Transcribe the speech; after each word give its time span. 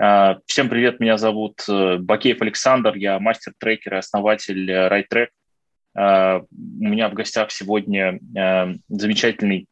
А, 0.00 0.38
всем 0.46 0.70
привет, 0.70 1.00
меня 1.00 1.18
зовут 1.18 1.62
э, 1.68 1.98
Бакеев 1.98 2.40
Александр, 2.40 2.94
я 2.96 3.18
мастер-трекер 3.18 3.94
и 3.94 3.98
основатель 3.98 4.70
э, 4.70 4.88
RideTrack. 4.88 5.28
А, 5.94 6.38
у 6.40 6.84
меня 6.84 7.10
в 7.10 7.14
гостях 7.14 7.50
сегодня 7.50 8.18
э, 8.34 8.74
замечательный, 8.88 9.66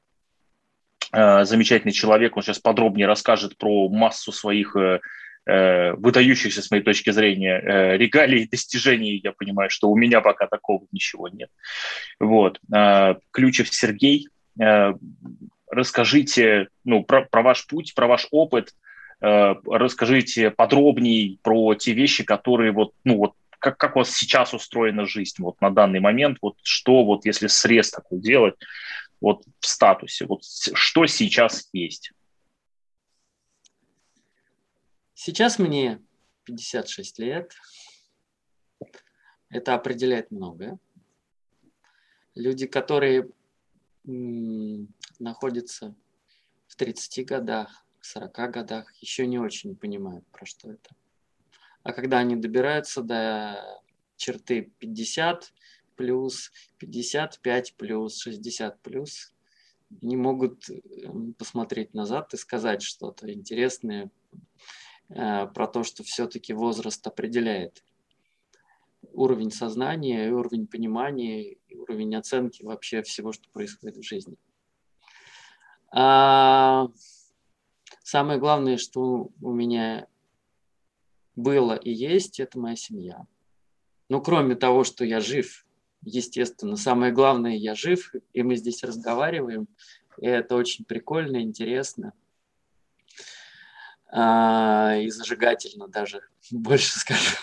замечательный 1.13 1.93
человек, 1.93 2.37
он 2.37 2.43
сейчас 2.43 2.61
подробнее 2.61 3.09
расскажет 3.09 3.57
про 3.57 3.89
массу 3.89 4.31
своих 4.31 4.77
выдающихся, 5.45 6.63
с 6.63 6.71
моей 6.71 6.85
точки 6.85 7.11
зрения, 7.11 7.97
регалий 7.97 8.45
и 8.45 8.49
достижений. 8.49 9.21
Я 9.25 9.33
понимаю, 9.33 9.71
что 9.71 9.91
у 9.91 9.97
меня 9.97 10.21
пока 10.21 10.47
такого 10.47 10.87
ничего 10.93 11.27
нет. 11.27 11.51
Вот. 12.21 12.61
А, 12.73 13.17
Ключев 13.33 13.75
Сергей, 13.75 14.29
расскажите 15.69 16.69
ну, 16.85 17.03
про, 17.03 17.25
про 17.25 17.43
ваш 17.43 17.67
путь, 17.67 17.95
про 17.97 18.07
ваш 18.07 18.29
опыт– 18.31 18.71
Э, 18.81 18.90
расскажите 19.21 20.51
подробнее 20.51 21.39
про 21.43 21.75
те 21.75 21.93
вещи, 21.93 22.25
которые 22.25 22.73
вот, 22.73 22.95
ну 23.05 23.19
вот, 23.19 23.35
как, 23.51 23.77
как 23.77 23.97
у 23.97 23.99
вас 24.01 24.11
сейчас 24.15 24.55
устроена 24.55 25.07
жизнь 25.07 25.43
вот 25.43 25.61
на 25.61 25.71
данный 25.71 26.01
момент, 26.01 26.39
вот 26.41 26.57
что 26.63 27.05
вот 27.05 27.27
если 27.27 27.47
срез 27.47 27.91
такой 27.91 28.19
делать, 28.21 28.55
вот 29.21 29.45
в 29.61 29.67
статусе, 29.67 30.25
вот 30.27 30.43
что 30.45 31.07
сейчас 31.07 31.69
есть? 31.73 32.13
Сейчас 35.15 35.59
мне 35.59 36.01
56 36.45 37.19
лет. 37.19 37.53
Это 39.51 39.75
определяет 39.75 40.31
многое. 40.31 40.79
Люди, 42.35 42.67
которые 42.67 43.29
находятся 44.05 45.95
в 46.69 46.77
30 46.77 47.27
годах, 47.27 47.85
40 48.11 48.51
годах 48.51 48.93
еще 49.01 49.27
не 49.27 49.39
очень 49.39 49.77
понимают, 49.77 50.27
про 50.29 50.45
что 50.45 50.73
это. 50.73 50.91
А 51.83 51.93
когда 51.93 52.19
они 52.19 52.37
добираются 52.37 53.03
до 53.03 53.83
черты 54.17 54.73
50 54.79 55.53
плюс, 55.97 56.51
55 56.79 57.75
плюс, 57.77 58.19
60 58.21 58.81
плюс, 58.81 59.33
они 60.03 60.17
могут 60.17 60.69
эм, 60.71 61.35
посмотреть 61.35 61.95
назад 61.95 62.35
и 62.35 62.37
сказать 62.37 62.83
что-то 62.83 63.33
интересное 63.33 64.11
э, 65.09 65.47
про 65.47 65.67
то, 65.67 65.83
что 65.85 66.03
все-таки 66.03 66.53
возраст 66.53 67.07
определяет 67.07 67.85
уровень 69.13 69.51
сознания, 69.51 70.31
уровень 70.31 70.67
понимания, 70.67 71.57
уровень 71.75 72.15
оценки 72.17 72.63
вообще 72.63 73.03
всего, 73.03 73.33
что 73.33 73.49
происходит 73.51 73.97
в 73.97 74.03
жизни. 74.03 74.37
А, 75.93 76.89
Самое 78.11 78.41
главное, 78.41 78.77
что 78.77 79.31
у 79.41 79.53
меня 79.53 80.09
было 81.37 81.75
и 81.75 81.93
есть, 81.93 82.41
это 82.41 82.59
моя 82.59 82.75
семья. 82.75 83.25
Ну, 84.09 84.21
кроме 84.21 84.57
того, 84.57 84.83
что 84.83 85.05
я 85.05 85.21
жив, 85.21 85.65
естественно, 86.03 86.75
самое 86.75 87.13
главное, 87.13 87.55
я 87.55 87.77
жив, 87.77 88.13
и 88.33 88.43
мы 88.43 88.57
здесь 88.57 88.83
разговариваем. 88.83 89.69
И 90.19 90.27
это 90.27 90.57
очень 90.57 90.85
прикольно, 90.85 91.41
интересно. 91.41 92.13
А, 94.11 94.97
и 94.97 95.09
зажигательно 95.09 95.87
даже, 95.87 96.21
больше 96.51 96.99
скажу. 96.99 97.37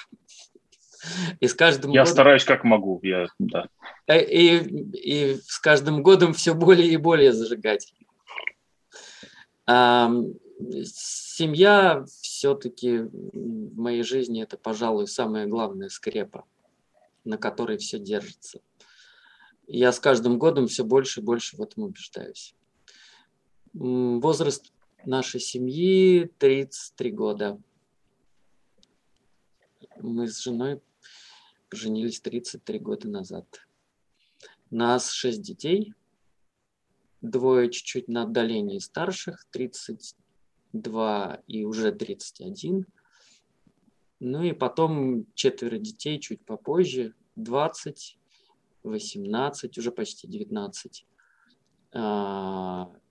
И 1.39 1.47
с 1.47 1.53
каждым 1.53 1.91
я 1.91 2.01
годом... 2.01 2.11
стараюсь 2.11 2.43
как 2.43 2.65
могу, 2.65 2.99
я, 3.03 3.27
да. 3.39 3.69
Э, 4.05 4.21
и, 4.21 4.57
и 4.97 5.35
с 5.35 5.59
каждым 5.59 6.03
годом 6.03 6.33
все 6.33 6.53
более 6.53 6.89
и 6.89 6.97
более 6.97 7.31
зажигательно. 7.31 8.05
Семья 10.59 12.03
все-таки 12.21 12.99
в 12.99 13.77
моей 13.77 14.03
жизни 14.03 14.41
это, 14.41 14.57
пожалуй, 14.57 15.07
самая 15.07 15.45
главная 15.45 15.89
скрепа, 15.89 16.45
на 17.23 17.37
которой 17.37 17.77
все 17.77 17.99
держится. 17.99 18.61
Я 19.67 19.91
с 19.91 19.99
каждым 19.99 20.39
годом 20.39 20.67
все 20.67 20.83
больше 20.83 21.19
и 21.19 21.23
больше 21.23 21.57
в 21.57 21.61
этом 21.61 21.83
убеждаюсь. 21.83 22.55
Возраст 23.73 24.71
нашей 25.05 25.39
семьи 25.39 26.31
33 26.39 27.11
года. 27.11 27.61
Мы 29.97 30.27
с 30.27 30.39
женой 30.39 30.81
поженились 31.69 32.19
33 32.21 32.79
года 32.79 33.07
назад. 33.09 33.67
Нас 34.71 35.11
шесть 35.11 35.41
детей, 35.41 35.93
двое 37.21 37.69
чуть-чуть 37.69 38.07
на 38.07 38.23
отдалении 38.23 38.79
старших, 38.79 39.45
30 39.51 40.15
2 40.73 41.41
и 41.47 41.65
уже 41.65 41.91
31. 41.91 42.85
Ну 44.19 44.43
и 44.43 44.51
потом 44.53 45.25
четверо 45.35 45.77
детей 45.77 46.19
чуть 46.19 46.43
попозже, 46.43 47.13
20, 47.35 48.17
18, 48.83 49.77
уже 49.77 49.91
почти 49.91 50.27
19, 50.27 51.05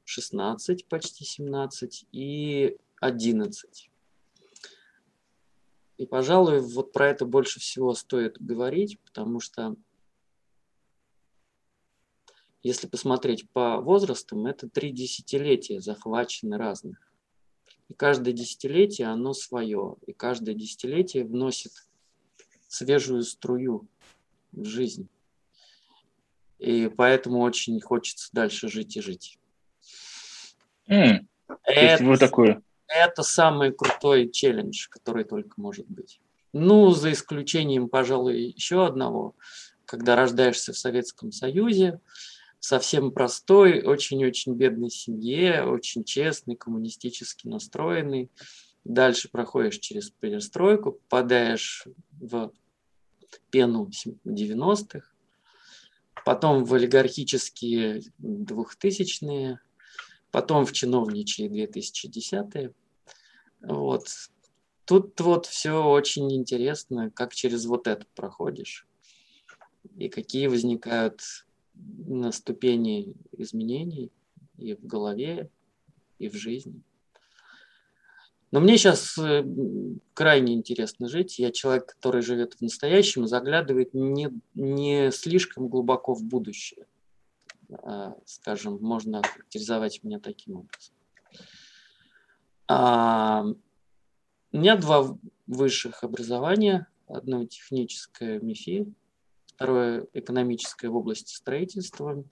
16, 0.04 0.82
а, 0.82 0.88
почти 0.88 1.24
17 1.24 2.06
и 2.12 2.76
11. 3.00 3.90
И, 5.98 6.06
пожалуй, 6.06 6.60
вот 6.60 6.92
про 6.92 7.08
это 7.08 7.24
больше 7.24 7.60
всего 7.60 7.94
стоит 7.94 8.40
говорить, 8.40 9.00
потому 9.00 9.40
что 9.40 9.76
если 12.62 12.88
посмотреть 12.88 13.48
по 13.50 13.80
возрастам, 13.80 14.44
это 14.46 14.68
три 14.68 14.90
десятилетия 14.90 15.80
захвачены 15.80 16.58
разных. 16.58 17.05
И 17.88 17.94
каждое 17.94 18.32
десятилетие 18.32 19.08
оно 19.08 19.32
свое. 19.32 19.96
И 20.06 20.12
каждое 20.12 20.54
десятилетие 20.54 21.24
вносит 21.24 21.72
свежую 22.68 23.22
струю 23.22 23.86
в 24.52 24.64
жизнь. 24.64 25.08
И 26.58 26.88
поэтому 26.88 27.40
очень 27.40 27.80
хочется 27.80 28.28
дальше 28.32 28.68
жить 28.68 28.96
и 28.96 29.00
жить. 29.00 29.38
Mm. 30.88 31.26
Это, 31.64 32.04
вот 32.04 32.18
такое. 32.18 32.62
это 32.88 33.22
самый 33.22 33.72
крутой 33.72 34.30
челлендж, 34.30 34.88
который 34.88 35.24
только 35.24 35.60
может 35.60 35.86
быть. 35.86 36.20
Ну, 36.52 36.90
за 36.90 37.12
исключением, 37.12 37.88
пожалуй, 37.88 38.54
еще 38.56 38.86
одного. 38.86 39.34
Когда 39.84 40.16
рождаешься 40.16 40.72
в 40.72 40.78
Советском 40.78 41.30
Союзе, 41.30 42.00
совсем 42.60 43.10
простой, 43.12 43.82
очень-очень 43.82 44.54
бедной 44.54 44.90
семье, 44.90 45.64
очень 45.64 46.04
честный, 46.04 46.56
коммунистически 46.56 47.46
настроенный. 47.46 48.30
Дальше 48.84 49.28
проходишь 49.28 49.78
через 49.78 50.10
перестройку, 50.10 50.92
попадаешь 50.92 51.86
в 52.12 52.52
пену 53.50 53.90
90-х, 54.24 55.12
потом 56.24 56.64
в 56.64 56.74
олигархические 56.74 58.02
2000-е, 58.20 59.60
потом 60.30 60.66
в 60.66 60.72
чиновничьи 60.72 61.48
2010-е. 61.48 62.72
Вот. 63.60 64.08
Тут 64.84 65.20
вот 65.20 65.46
все 65.46 65.84
очень 65.84 66.32
интересно, 66.32 67.10
как 67.10 67.34
через 67.34 67.66
вот 67.66 67.88
это 67.88 68.06
проходишь 68.14 68.86
и 69.96 70.08
какие 70.08 70.46
возникают 70.46 71.45
на 71.76 72.32
ступени 72.32 73.14
изменений 73.32 74.12
и 74.58 74.74
в 74.74 74.84
голове, 74.86 75.50
и 76.18 76.28
в 76.28 76.34
жизни. 76.34 76.82
Но 78.52 78.60
мне 78.60 78.78
сейчас 78.78 79.18
э, 79.18 79.44
крайне 80.14 80.54
интересно 80.54 81.08
жить. 81.08 81.38
Я 81.38 81.50
человек, 81.50 81.86
который 81.86 82.22
живет 82.22 82.54
в 82.54 82.60
настоящем 82.60 83.26
заглядывает 83.26 83.92
не, 83.92 84.30
не 84.54 85.10
слишком 85.10 85.68
глубоко 85.68 86.14
в 86.14 86.22
будущее. 86.22 86.86
А, 87.82 88.16
скажем, 88.24 88.78
можно 88.80 89.22
характеризовать 89.22 90.02
меня 90.04 90.20
таким 90.20 90.58
образом. 90.58 90.94
А, 92.68 93.44
у 94.52 94.58
меня 94.58 94.76
два 94.76 95.18
высших 95.46 96.04
образования. 96.04 96.86
Одно 97.08 97.44
техническое 97.44 98.40
МИФИ, 98.40 98.92
второе 99.56 100.06
экономическое 100.12 100.88
в 100.88 100.96
области 100.96 101.34
строительства, 101.34 102.22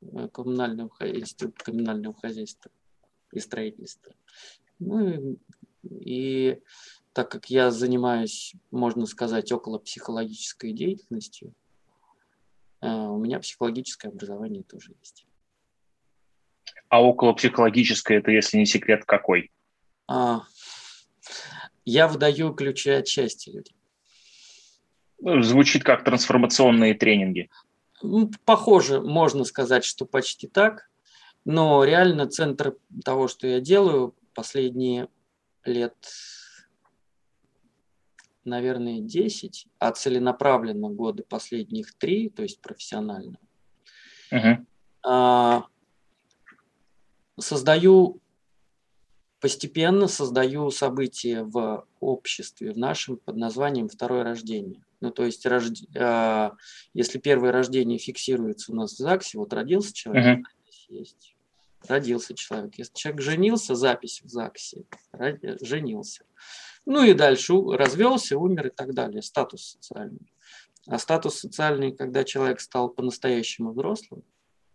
э, 0.00 0.28
коммунального 0.32 0.88
хозяйства, 0.88 1.52
коммунального 1.54 2.14
хозяйства 2.14 2.70
и 3.32 3.38
строительства. 3.38 4.14
Ну 4.78 5.08
и, 5.08 5.36
и 5.90 6.60
так 7.12 7.30
как 7.30 7.50
я 7.50 7.70
занимаюсь, 7.70 8.54
можно 8.70 9.04
сказать, 9.04 9.52
около 9.52 9.78
психологической 9.78 10.72
деятельностью, 10.72 11.52
э, 12.80 12.88
у 12.88 13.18
меня 13.18 13.40
психологическое 13.40 14.08
образование 14.08 14.62
тоже 14.62 14.94
есть. 15.00 15.26
А 16.88 17.02
около 17.02 17.34
психологическое 17.34 18.18
это, 18.18 18.30
если 18.30 18.56
не 18.56 18.66
секрет, 18.66 19.04
какой? 19.04 19.50
А, 20.06 20.44
я 21.84 22.08
выдаю 22.08 22.54
ключи 22.54 22.90
от 22.90 23.06
счастья 23.06 23.52
людям. 23.52 23.77
Звучит 25.20 25.84
как 25.84 26.04
трансформационные 26.04 26.94
тренинги. 26.94 27.50
Ну, 28.02 28.30
похоже, 28.44 29.00
можно 29.00 29.44
сказать, 29.44 29.84
что 29.84 30.06
почти 30.06 30.46
так. 30.46 30.88
Но 31.44 31.82
реально 31.84 32.28
центр 32.28 32.76
того, 33.04 33.26
что 33.28 33.46
я 33.46 33.60
делаю 33.60 34.14
последние 34.34 35.08
лет 35.64 35.94
наверное, 38.48 39.00
10, 39.00 39.66
а 39.78 39.92
целенаправленно 39.92 40.88
годы 40.88 41.22
последних 41.22 41.94
3, 41.94 42.30
то 42.30 42.42
есть 42.42 42.60
профессионально. 42.60 43.38
А, 45.04 45.64
создаю 47.38 48.20
постепенно 49.40 50.08
создаю 50.08 50.70
события 50.70 51.44
в 51.44 51.86
обществе, 52.00 52.72
в 52.72 52.78
нашем 52.78 53.18
под 53.18 53.36
названием 53.36 53.88
«Второе 53.88 54.24
рождение». 54.24 54.82
Ну, 55.00 55.10
то 55.10 55.24
есть, 55.24 55.46
рожд... 55.46 55.76
а, 55.96 56.52
если 56.92 57.18
первое 57.18 57.52
рождение 57.52 57.98
фиксируется 57.98 58.72
у 58.72 58.74
нас 58.74 58.92
в 58.92 58.96
ЗАГСе, 58.96 59.38
вот 59.38 59.52
родился 59.52 59.92
человек, 59.92 60.38
uh-huh. 60.38 60.72
есть, 60.88 61.36
родился 61.86 62.34
человек. 62.34 62.74
Если 62.76 62.94
человек 62.94 63.20
женился, 63.20 63.74
запись 63.74 64.22
в 64.22 64.28
ЗАГСе, 64.28 64.84
женился. 65.60 66.24
Ну 66.84 67.04
и 67.04 67.12
дальше 67.12 67.54
развелся, 67.54 68.38
умер 68.38 68.68
и 68.68 68.70
так 68.70 68.94
далее, 68.94 69.22
статус 69.22 69.78
социальный. 69.78 70.32
А 70.86 70.98
статус 70.98 71.38
социальный, 71.38 71.92
когда 71.92 72.24
человек 72.24 72.60
стал 72.60 72.88
по-настоящему 72.88 73.72
взрослым, 73.72 74.24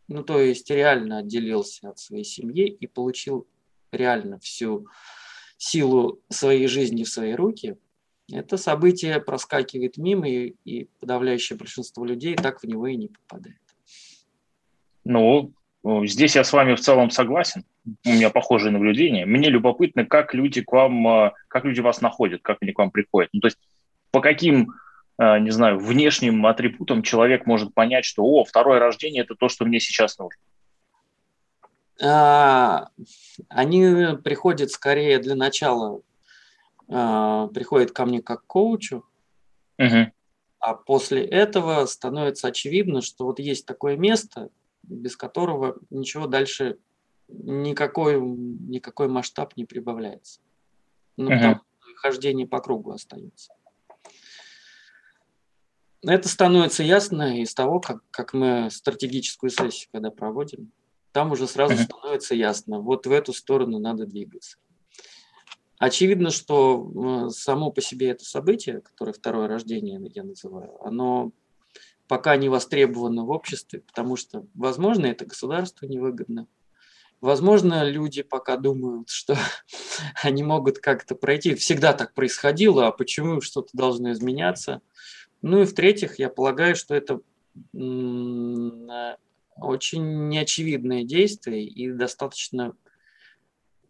ну 0.08 0.24
то 0.24 0.40
есть 0.40 0.70
реально 0.70 1.20
отделился 1.20 1.90
от 1.90 1.98
своей 1.98 2.24
семьи 2.24 2.68
и 2.68 2.88
получил 2.88 3.48
реально 3.92 4.40
всю 4.40 4.88
силу 5.58 6.22
своей 6.30 6.68
жизни 6.68 7.04
в 7.04 7.10
свои 7.10 7.34
руки, 7.34 7.78
это 8.32 8.58
событие 8.58 9.20
проскакивает 9.20 9.98
мимо, 9.98 10.30
и, 10.30 10.56
и 10.66 10.90
подавляющее 11.00 11.58
большинство 11.58 12.06
людей 12.06 12.36
так 12.36 12.62
в 12.62 12.64
него 12.66 12.88
и 12.88 12.96
не 12.96 13.08
попадает. 13.10 13.58
Ну, 15.04 15.54
здесь 16.06 16.36
я 16.36 16.44
с 16.44 16.54
вами 16.54 16.76
в 16.76 16.80
целом 16.80 17.10
согласен. 17.10 17.66
У 18.06 18.10
меня 18.10 18.30
похожие 18.30 18.72
наблюдения. 18.72 19.26
Мне 19.26 19.50
любопытно, 19.50 20.06
как 20.06 20.34
люди 20.34 20.62
к 20.62 20.72
вам, 20.72 21.08
э, 21.08 21.32
как 21.50 21.66
люди 21.66 21.82
вас 21.82 22.00
находят, 22.00 22.42
как 22.42 22.60
они 22.62 22.72
к 22.72 22.80
вам 22.80 22.92
приходят. 22.92 23.30
Ну, 23.34 23.42
то 23.42 23.48
есть 23.48 23.60
по 24.12 24.22
каким, 24.22 24.72
э, 25.18 25.40
не 25.40 25.52
знаю, 25.52 25.80
внешним 25.80 26.46
атрибутам 26.46 27.04
человек 27.04 27.46
может 27.46 27.74
понять, 27.74 28.06
что, 28.06 28.24
о, 28.24 28.46
второе 28.46 28.80
рождение– 28.80 29.24
это 29.24 29.36
то, 29.36 29.50
что 29.50 29.66
мне 29.66 29.82
сейчас 29.82 30.18
нужно. 30.18 30.40
А, 32.02 32.90
они 33.50 34.18
приходят 34.24 34.72
скорее 34.72 35.20
для 35.20 35.36
начала, 35.36 36.02
а, 36.90 37.48
приходят 37.48 37.92
ко 37.92 38.06
мне 38.06 38.22
как 38.22 38.46
коучу, 38.46 39.06
угу. 39.78 40.12
а 40.60 40.74
после 40.76 41.26
этого 41.26 41.86
становится 41.86 42.48
очевидно, 42.48 43.02
что 43.02 43.26
вот 43.26 43.40
есть 43.40 43.66
такое 43.66 43.98
место, 43.98 44.50
без 44.84 45.16
которого 45.16 45.78
ничего 45.90 46.28
дальше, 46.28 46.78
никакой, 47.28 48.20
никакой 48.20 49.08
масштаб 49.08 49.56
не 49.56 49.66
прибавляется. 49.66 50.42
Ну, 51.18 51.28
угу. 51.28 51.36
потому 51.36 51.62
хождение 51.96 52.48
по 52.48 52.60
кругу 52.60 52.92
остается. 52.92 53.54
Это 56.02 56.28
становится 56.28 56.84
ясно 56.84 57.40
из 57.40 57.54
того, 57.54 57.80
как, 57.80 58.04
как 58.12 58.34
мы 58.34 58.70
стратегическую 58.70 59.50
сессию 59.50 59.90
когда 59.94 60.12
проводим 60.12 60.74
там 61.14 61.32
уже 61.32 61.48
сразу 61.48 61.76
uh-huh. 61.76 61.84
становится 61.84 62.36
ясно, 62.36 62.80
вот 62.80 63.06
в 63.06 63.12
эту 63.12 63.32
сторону 63.32 63.80
надо 63.80 64.06
двигаться. 64.06 64.58
Очевидно, 65.86 66.30
что 66.30 67.30
само 67.30 67.70
по 67.70 67.82
себе 67.82 68.12
это 68.12 68.24
событие, 68.24 68.80
которое 68.80 69.12
второе 69.12 69.50
рождение 69.50 70.00
я 70.16 70.24
называю, 70.24 70.82
оно 70.82 71.34
пока 72.08 72.38
не 72.38 72.48
востребовано 72.48 73.26
в 73.26 73.32
обществе, 73.32 73.82
потому 73.82 74.16
что, 74.16 74.48
возможно, 74.54 75.08
это 75.08 75.26
государству 75.26 75.86
невыгодно. 75.86 76.48
Возможно, 77.20 77.84
люди 77.84 78.24
пока 78.24 78.56
думают, 78.56 79.10
что 79.10 79.36
они 80.24 80.42
могут 80.42 80.78
как-то 80.78 81.16
пройти. 81.16 81.54
Всегда 81.54 81.92
так 81.92 82.14
происходило, 82.14 82.88
а 82.88 82.94
почему 82.94 83.42
что-то 83.42 83.72
должно 83.74 84.14
изменяться? 84.14 84.82
Ну 85.42 85.64
и 85.64 85.66
в-третьих, 85.66 86.18
я 86.18 86.30
полагаю, 86.30 86.78
что 86.78 86.96
это 86.96 87.20
очень 89.58 90.30
неочевидное 90.30 91.04
действие 91.04 91.66
и 91.66 91.92
достаточно 91.92 92.74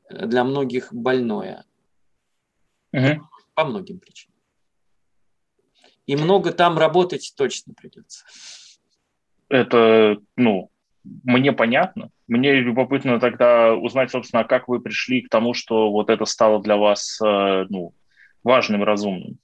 э, 0.10 0.25
для 0.25 0.44
многих 0.44 0.92
больное. 0.92 1.66
Угу. 2.94 3.28
По 3.56 3.66
многим 3.66 4.00
причинам. 4.00 4.34
И 6.06 6.16
много 6.16 6.51
там 6.51 6.78
работать 6.78 7.34
точно 7.36 7.74
придется. 7.74 8.25
Это, 9.50 10.18
ну, 10.36 10.69
мне 11.04 11.54
понятно. 11.54 12.10
Мне 12.28 12.54
любопытно 12.56 13.19
тогда 13.19 13.74
узнать, 13.75 14.12
собственно, 14.12 14.44
как 14.44 14.68
вы 14.68 14.80
пришли 14.80 15.22
к 15.22 15.30
тому, 15.30 15.54
что 15.54 15.92
вот 15.92 16.10
это 16.10 16.25
стало 16.25 16.62
для 16.62 16.78
вас, 16.78 17.19
э, 17.22 17.66
ну, 17.69 17.94
важным 18.44 18.84
разумным. 18.84 19.38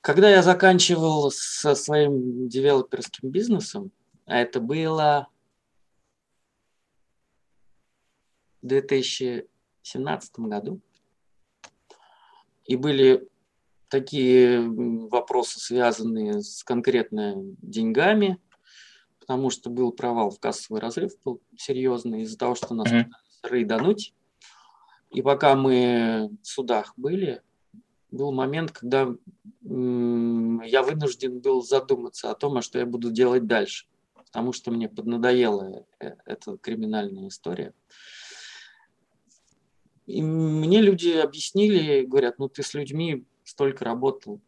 Когда 0.00 0.30
я 0.30 0.42
заканчивал 0.42 1.30
со 1.30 1.74
своим 1.74 2.48
девелоперским 2.48 3.30
бизнесом, 3.30 3.90
а 4.24 4.38
это 4.38 4.60
было 4.60 5.28
в 8.62 8.66
2017 9.82 10.38
году, 10.40 10.80
и 12.64 12.76
были 12.76 13.28
такие 13.88 14.60
вопросы, 14.60 15.58
связанные 15.58 16.42
с 16.42 16.62
конкретно 16.62 17.34
деньгами, 17.60 18.38
потому 19.18 19.50
что 19.50 19.70
был 19.70 19.92
провал 19.92 20.30
в 20.30 20.38
кассовый 20.38 20.80
разрыв, 20.80 21.12
был 21.24 21.40
серьезный 21.56 22.22
из-за 22.22 22.38
того, 22.38 22.54
что 22.54 22.74
нас 22.74 22.90
mm-hmm. 22.90 23.10
рейдануть. 23.44 24.14
И 25.10 25.22
пока 25.22 25.56
мы 25.56 26.30
в 26.42 26.46
судах 26.46 26.94
были, 26.96 27.42
был 28.10 28.32
момент, 28.32 28.70
когда 28.70 29.08
я 29.62 30.82
вынужден 30.82 31.40
был 31.40 31.62
задуматься 31.62 32.30
о 32.30 32.34
том, 32.34 32.56
а 32.56 32.62
что 32.62 32.78
я 32.78 32.86
буду 32.86 33.10
делать 33.10 33.46
дальше, 33.46 33.86
потому 34.14 34.52
что 34.52 34.70
мне 34.70 34.88
поднадоела 34.88 35.84
э, 35.98 36.12
эта 36.24 36.56
криминальная 36.56 37.28
история. 37.28 37.74
И 40.10 40.22
мне 40.22 40.80
люди 40.80 41.10
объяснили, 41.10 42.04
говорят, 42.04 42.38
ну 42.38 42.48
ты 42.48 42.62
с 42.62 42.74
людьми 42.74 43.24
столько 43.44 43.84
работал 43.84 44.40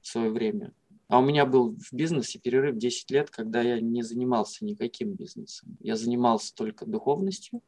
в 0.00 0.06
свое 0.06 0.30
время. 0.30 0.72
А 1.08 1.18
у 1.18 1.22
меня 1.22 1.44
был 1.44 1.76
в 1.76 1.92
бизнесе 1.92 2.38
перерыв 2.38 2.76
10 2.76 3.10
лет, 3.10 3.30
когда 3.30 3.60
я 3.60 3.80
не 3.80 4.02
занимался 4.02 4.64
никаким 4.64 5.12
бизнесом. 5.12 5.76
Я 5.80 5.96
занимался 5.96 6.54
только 6.54 6.86
духовностью, 6.86 7.60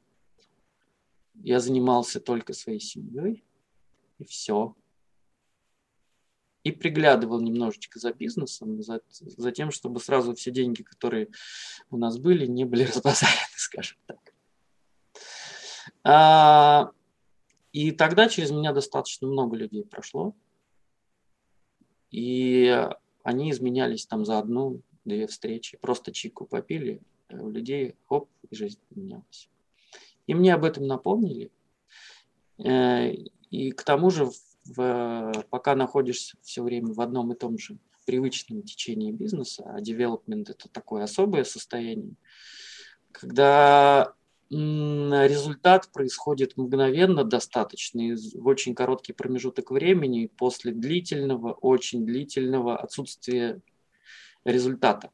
я 1.35 1.61
занимался 1.61 2.21
только 2.21 2.55
своей 2.55 2.81
семьей, 2.81 3.45
и 4.19 4.25
все 4.25 4.75
и 6.65 6.73
приглядывал 6.73 7.41
немножечко 7.41 7.99
за 7.99 8.13
бизнесом, 8.13 8.83
за, 8.83 9.01
за 9.11 9.53
тем, 9.53 9.71
чтобы 9.71 10.01
сразу 10.01 10.35
все 10.35 10.51
деньги, 10.51 10.83
которые 10.83 11.29
у 11.91 11.99
нас 11.99 12.19
были, 12.19 12.47
не 12.47 12.65
были 12.65 12.85
разбазарены, 12.95 13.37
скажем 13.57 13.99
так. 14.07 14.19
А, 16.03 16.91
и 17.75 17.91
тогда 17.91 18.29
через 18.29 18.53
меня 18.53 18.73
достаточно 18.73 19.27
много 19.27 19.57
людей 19.57 19.85
прошло, 19.85 20.33
и 22.13 22.89
они 23.25 23.51
изменялись 23.51 24.07
там 24.07 24.25
за 24.25 24.39
одну-две 24.39 25.27
встречи, 25.27 25.77
просто 25.79 26.13
чику 26.13 26.47
попили, 26.47 27.03
у 27.31 27.51
людей 27.51 27.97
хоп, 28.07 28.29
и 28.49 28.55
жизнь 28.55 28.79
поменялась. 28.89 29.51
И 30.29 30.35
мне 30.35 30.55
об 30.55 30.65
этом 30.65 30.87
напомнили. 30.87 31.51
Э, 32.65 33.11
и 33.51 33.73
к 33.73 33.83
тому 33.83 34.11
же 34.11 34.31
в, 34.67 35.33
пока 35.51 35.75
находишься 35.75 36.37
все 36.43 36.63
время 36.63 36.95
в 36.95 37.01
одном 37.01 37.33
и 37.33 37.37
том 37.37 37.59
же 37.59 37.77
привычном 38.07 38.63
течении 38.63 39.11
бизнеса, 39.11 39.65
а 39.67 39.81
development 39.81 40.45
это 40.49 40.69
такое 40.69 41.03
особое 41.03 41.43
состояние, 41.43 42.15
когда 43.11 44.15
результат 44.55 45.91
происходит 45.93 46.57
мгновенно 46.57 47.25
достаточно 47.25 48.17
в 48.35 48.47
очень 48.47 48.75
короткий 48.75 49.13
промежуток 49.13 49.71
времени 49.71 50.27
после 50.27 50.73
длительного, 50.73 51.53
очень 51.53 52.05
длительного 52.05 52.77
отсутствия 52.77 53.61
результата. 54.45 55.11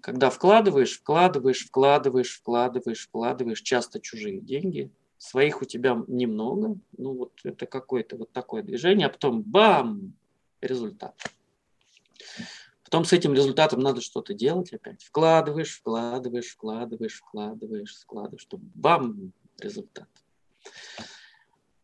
Когда 0.00 0.30
вкладываешь, 0.30 0.98
вкладываешь, 0.98 1.66
вкладываешь, 1.66 2.36
вкладываешь, 2.36 3.06
вкладываешь 3.06 3.62
часто 3.62 4.00
чужие 4.00 4.40
деньги– 4.40 4.90
своих 5.24 5.62
у 5.62 5.64
тебя 5.64 6.02
немного, 6.06 6.76
ну 6.98 7.14
вот 7.14 7.32
это 7.44 7.66
какое-то 7.66 8.16
вот 8.16 8.32
такое 8.32 8.62
движение, 8.62 9.06
а 9.06 9.10
потом 9.10 9.42
бам, 9.42 10.12
результат. 10.60 11.14
Потом 12.84 13.04
с 13.04 13.12
этим 13.12 13.34
результатом 13.34 13.80
надо 13.80 14.00
что-то 14.00 14.34
делать 14.34 14.72
опять. 14.72 15.02
Вкладываешь, 15.02 15.78
вкладываешь, 15.78 16.52
вкладываешь, 16.52 17.18
вкладываешь, 17.20 17.96
вкладываешь, 17.96 18.42
чтобы 18.42 18.64
бам, 18.74 19.32
результат. 19.58 20.08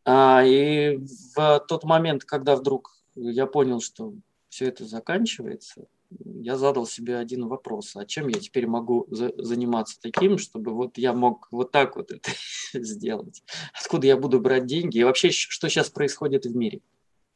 А, 0.04 0.42
и 0.44 0.98
в 1.36 1.64
тот 1.68 1.84
момент, 1.84 2.24
когда 2.24 2.56
вдруг 2.56 2.96
я 3.14 3.46
понял, 3.46 3.80
что 3.80 4.14
все 4.48 4.66
это 4.66 4.84
заканчивается, 4.84 5.86
я 6.10 6.56
задал 6.56 6.86
себе 6.86 7.16
один 7.16 7.46
вопрос. 7.46 7.94
А 7.96 8.04
чем 8.04 8.28
я 8.28 8.40
теперь 8.40 8.66
могу 8.66 9.06
за 9.10 9.32
заниматься 9.36 9.98
таким, 10.00 10.38
чтобы 10.38 10.72
вот 10.72 10.98
я 10.98 11.12
мог 11.12 11.48
вот 11.50 11.70
так 11.70 11.96
вот 11.96 12.10
это 12.10 12.30
сделать? 12.74 13.42
Откуда 13.72 14.06
я 14.06 14.16
буду 14.16 14.40
брать 14.40 14.66
деньги? 14.66 14.98
И 14.98 15.04
вообще, 15.04 15.30
что 15.30 15.68
сейчас 15.68 15.90
происходит 15.90 16.46
в 16.46 16.54
мире? 16.54 16.80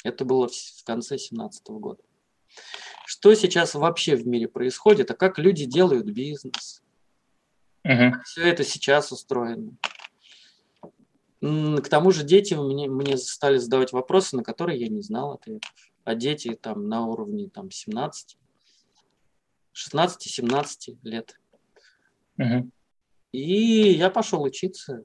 Это 0.03 0.25
было 0.25 0.49
в 0.49 0.85
конце 0.85 1.11
2017 1.17 1.69
года. 1.69 2.03
Что 3.05 3.35
сейчас 3.35 3.75
вообще 3.75 4.17
в 4.17 4.27
мире 4.27 4.49
происходит, 4.49 5.11
а 5.11 5.15
как 5.15 5.39
люди 5.39 5.67
делают 5.67 6.07
бизнес? 6.07 6.83
Угу. 7.85 8.23
Все 8.25 8.43
это 8.43 8.65
сейчас 8.65 9.13
устроено. 9.13 9.77
К 11.41 11.89
тому 11.91 12.11
же 12.11 12.25
дети 12.25 12.55
мне, 12.55 12.89
мне 12.89 13.19
стали 13.19 13.59
задавать 13.59 13.93
вопросы, 13.93 14.37
на 14.37 14.43
которые 14.43 14.81
я 14.81 14.89
не 14.89 15.03
знал 15.03 15.33
ответов. 15.33 15.71
А 16.05 16.15
дети 16.15 16.55
там 16.55 16.89
на 16.89 17.07
уровне 17.07 17.51
там, 17.51 17.71
17, 17.71 18.39
16-17 19.75 20.99
лет. 21.03 21.39
Угу. 22.39 22.71
И 23.33 23.93
я 23.93 24.09
пошел 24.09 24.43
учиться 24.43 25.05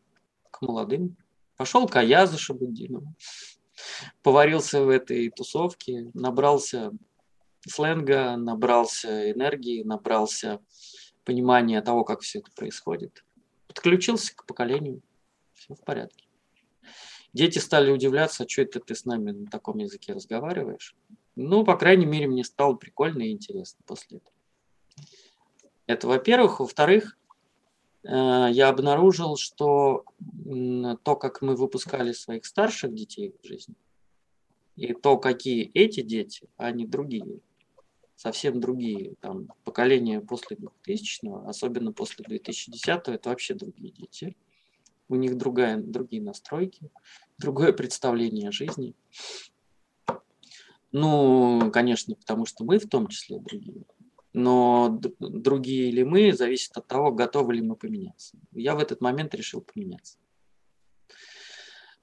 к 0.52 0.62
молодым. 0.62 1.18
Пошел 1.58 1.86
к 1.88 1.98
Аязу 1.98 2.38
Шабудинову. 2.38 3.14
Поварился 4.24 4.82
в 4.84 4.90
этой 4.90 5.30
тусовке, 5.30 6.12
набрался 6.14 6.92
сленга, 7.68 8.36
набрался 8.38 9.32
энергии, 9.32 9.84
набрался 9.84 10.60
понимания 11.24 11.82
того, 11.82 12.04
как 12.04 12.22
все 12.22 12.40
это 12.40 12.52
происходит. 12.52 13.24
Подключился 13.68 14.36
к 14.36 14.46
поколению. 14.46 15.02
Все 15.54 15.76
в 15.76 15.82
порядке. 15.82 16.26
Дети 17.34 17.60
стали 17.60 17.92
удивляться, 17.92 18.48
что 18.48 18.64
это 18.64 18.80
ты 18.80 18.96
с 18.96 19.06
нами 19.06 19.32
на 19.32 19.46
таком 19.48 19.78
языке 19.78 20.14
разговариваешь. 20.14 20.96
Ну, 21.36 21.64
по 21.64 21.78
крайней 21.78 22.06
мере, 22.06 22.28
мне 22.28 22.44
стало 22.44 22.74
прикольно 22.74 23.24
и 23.24 23.32
интересно 23.32 23.84
после 23.86 24.18
этого. 24.18 24.36
Это, 25.86 26.08
во-первых. 26.08 26.60
Во-вторых, 26.60 27.18
э, 28.04 28.48
я 28.52 28.70
обнаружил, 28.70 29.38
что 29.38 30.06
то, 31.04 31.16
как 31.16 31.42
мы 31.42 31.56
выпускали 31.56 32.12
своих 32.12 32.46
старших 32.46 32.94
детей 32.94 33.36
в 33.42 33.48
жизни, 33.48 33.76
и 34.76 34.94
то, 34.94 35.18
какие 35.18 35.70
эти 35.74 36.02
дети, 36.02 36.50
они 36.58 36.88
другие, 36.88 37.42
совсем 38.20 38.60
другие. 38.60 39.16
Там, 39.22 39.48
поколение 39.64 40.20
после 40.20 40.58
2000 40.58 41.48
особенно 41.48 41.94
после 41.94 42.26
2010 42.26 43.08
это 43.08 43.30
вообще 43.30 43.54
другие 43.54 43.94
дети. 43.94 44.36
У 45.08 45.16
них 45.16 45.38
другая, 45.38 45.78
другие 45.78 46.22
настройки, 46.22 46.92
другое 47.38 47.72
представление 47.72 48.50
о 48.50 48.52
жизни. 48.52 48.94
Ну, 50.92 51.72
конечно, 51.72 52.14
потому 52.16 52.46
что 52.46 52.66
мы 52.66 52.78
в 52.78 52.90
том 52.90 53.08
числе 53.08 53.40
другие. 53.40 53.84
Но 54.34 55.00
другие 55.20 55.90
ли 55.90 56.04
мы, 56.04 56.34
зависит 56.34 56.76
от 56.76 56.88
того, 56.88 57.12
готовы 57.14 57.54
ли 57.54 57.62
мы 57.62 57.78
поменяться. 57.78 58.38
Я 58.52 58.76
в 58.76 58.80
этот 58.80 59.00
момент 59.00 59.34
решил 59.34 59.62
поменяться. 59.62 60.18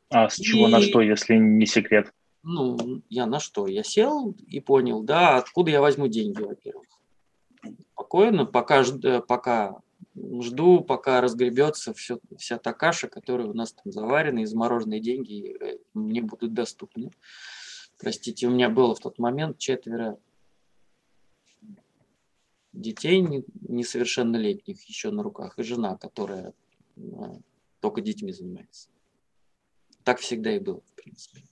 А 0.09 0.31
с 0.31 0.37
чего 0.37 0.69
и... 0.69 0.71
на 0.71 0.81
что, 0.81 1.03
если 1.03 1.35
не 1.35 1.67
секрет? 1.67 2.11
Ну, 2.49 3.03
я 3.09 3.27
на 3.27 3.41
что? 3.41 3.67
Я 3.67 3.83
сел 3.83 4.33
и 4.47 4.61
понял, 4.61 5.03
да, 5.03 5.37
откуда 5.37 5.73
я 5.73 5.81
возьму 5.81 6.07
деньги, 6.07 6.41
во-первых. 6.41 6.87
Спокойно, 7.93 8.47
пока, 8.47 8.85
э, 8.85 9.21
пока 9.21 9.83
жду, 10.15 10.81
пока 10.81 11.21
разгребется 11.21 11.93
все, 11.93 12.21
вся 12.39 12.59
та 12.59 12.73
каша, 12.73 13.09
которая 13.09 13.49
у 13.49 13.53
нас 13.53 13.73
там 13.73 13.91
заварена, 13.91 14.43
и 14.43 14.45
замороженные 14.45 15.01
деньги 15.01 15.57
э, 15.61 15.79
мне 15.93 16.23
будут 16.23 16.55
доступны. 16.55 17.11
Простите, 17.99 18.47
у 18.47 18.53
меня 18.53 18.71
было 18.71 18.95
в 18.95 19.01
тот 19.01 19.19
момент 19.19 19.59
четверо 19.59 20.17
детей 22.73 23.27
несовершеннолетних 23.63 24.81
еще 24.85 25.11
на 25.11 25.25
руках, 25.25 25.59
и 25.59 25.65
жена, 25.65 25.97
которая 25.97 26.55
э, 26.97 27.01
только 27.81 28.03
детьми 28.03 28.31
занимается. 28.31 28.89
Так 30.05 30.21
всегда 30.21 30.55
и 30.55 30.61
было, 30.61 30.81
в 30.81 30.95
принципе. 30.95 31.43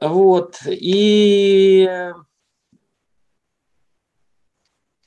Вот. 0.00 0.60
И, 0.66 1.88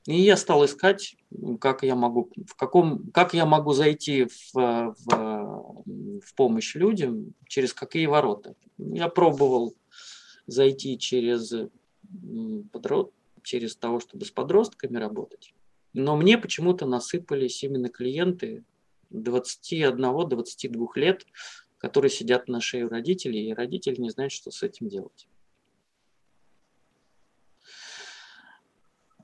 и 0.05 0.13
я 0.13 0.38
стал 0.38 0.65
искать, 0.65 1.15
как 1.60 1.83
я 1.83 1.95
могу, 1.95 2.29
в 2.45 2.55
каком, 2.55 3.10
как 3.12 3.33
я 3.33 3.45
могу 3.45 3.74
зайти 3.74 4.25
в, 4.25 4.53
в, 4.53 4.95
в 5.05 6.36
помощь 6.36 6.75
людям, 6.75 7.33
через 7.48 7.74
какие 7.74 8.05
ворота. 8.05 8.55
Я 8.77 9.07
пробовал 9.07 9.75
зайти 10.45 10.98
через 10.98 11.53
подрод, 12.71 13.13
через 13.43 13.75
того, 13.75 14.00
чтобы 14.00 14.25
с 14.25 14.31
подростками 14.31 14.98
работать. 14.98 15.53
Но 15.93 16.15
мне 16.15 16.38
почему-то 16.38 16.86
насыпались 16.86 17.63
именно 17.63 17.89
клиенты 17.89 18.63
21-22 19.12 20.88
лет, 20.95 21.25
которые 21.81 22.11
сидят 22.11 22.47
на 22.47 22.61
шее 22.61 22.85
у 22.85 22.89
родителей, 22.89 23.50
и 23.50 23.53
родители 23.53 24.00
не 24.00 24.11
знают, 24.11 24.31
что 24.31 24.51
с 24.51 24.61
этим 24.61 24.88
делать. 24.88 25.27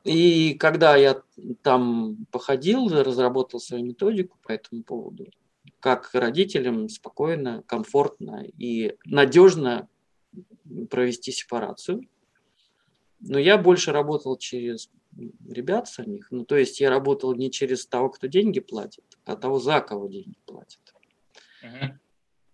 И 0.03 0.55
когда 0.55 0.95
я 0.95 1.21
там 1.61 2.25
походил, 2.31 2.87
разработал 2.89 3.59
свою 3.59 3.85
методику 3.85 4.39
по 4.41 4.51
этому 4.51 4.81
поводу, 4.83 5.27
как 5.79 6.09
родителям 6.13 6.89
спокойно, 6.89 7.63
комфортно 7.67 8.43
и 8.57 8.95
надежно 9.05 9.87
провести 10.89 11.31
сепарацию. 11.31 12.01
Но 13.19 13.37
я 13.37 13.57
больше 13.57 13.91
работал 13.91 14.37
через 14.37 14.89
ребят 15.47 15.87
самих. 15.87 16.31
Ну, 16.31 16.45
то 16.45 16.55
есть 16.55 16.79
я 16.79 16.89
работал 16.89 17.35
не 17.35 17.51
через 17.51 17.85
того, 17.85 18.09
кто 18.09 18.27
деньги 18.27 18.61
платит, 18.61 19.03
а 19.25 19.35
того, 19.35 19.59
за 19.59 19.81
кого 19.81 20.07
деньги 20.07 20.37
платят. 20.45 20.93
Uh-huh. 21.63 21.97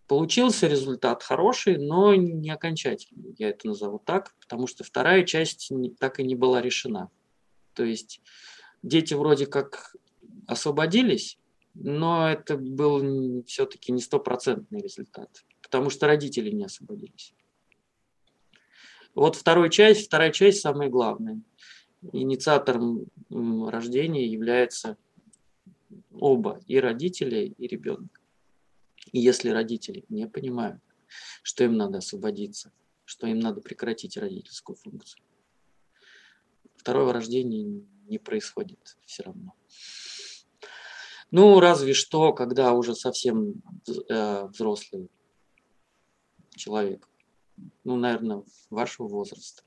Получился 0.08 0.68
результат 0.68 1.24
хороший, 1.24 1.78
но 1.78 2.14
не 2.14 2.50
окончательный, 2.50 3.36
я 3.38 3.50
это 3.50 3.68
назову 3.68 4.00
так, 4.00 4.36
потому 4.42 4.68
что 4.68 4.84
вторая 4.84 5.24
часть 5.24 5.72
не, 5.72 5.92
так 5.92 6.20
и 6.20 6.24
не 6.24 6.36
была 6.36 6.62
решена. 6.62 7.10
То 7.74 7.84
есть 7.84 8.22
дети 8.82 9.14
вроде 9.14 9.46
как 9.46 9.96
освободились, 10.46 11.40
но 11.74 12.30
это 12.30 12.58
был 12.58 13.44
все-таки 13.46 13.92
не 13.92 14.02
стопроцентный 14.02 14.82
результат, 14.82 15.44
потому 15.62 15.90
что 15.90 16.06
родители 16.06 16.52
не 16.52 16.66
освободились. 16.66 17.34
Вот 19.16 19.36
вторая 19.36 19.70
часть, 19.70 20.08
вторая 20.08 20.32
часть 20.32 20.62
самая 20.62 20.90
главная. 20.90 21.40
Инициатором 22.12 23.06
рождения 23.30 24.28
является 24.28 24.98
оба, 26.12 26.60
и 26.68 26.78
родители, 26.80 27.54
и 27.58 27.68
ребенок. 27.68 28.23
И 29.14 29.20
если 29.20 29.50
родители 29.50 30.04
не 30.10 30.28
понимают, 30.28 30.82
что 31.44 31.64
им 31.64 31.78
надо 31.78 32.00
освободиться, 32.00 32.74
что 33.06 33.28
им 33.28 33.40
надо 33.40 33.62
прекратить 33.62 34.18
родительскую 34.18 34.76
функцию, 34.76 35.24
второго 36.76 37.14
рождения 37.14 37.86
не 38.08 38.18
происходит 38.18 38.98
все 39.06 39.24
равно. 39.24 39.56
Ну, 41.32 41.60
разве 41.60 41.94
что, 41.94 42.34
когда 42.34 42.74
уже 42.74 42.96
совсем 42.96 43.64
э, 44.10 44.48
взрослый 44.48 45.10
человек, 46.56 47.08
ну, 47.84 47.96
наверное, 47.96 48.44
вашего 48.70 49.08
возраста, 49.08 49.64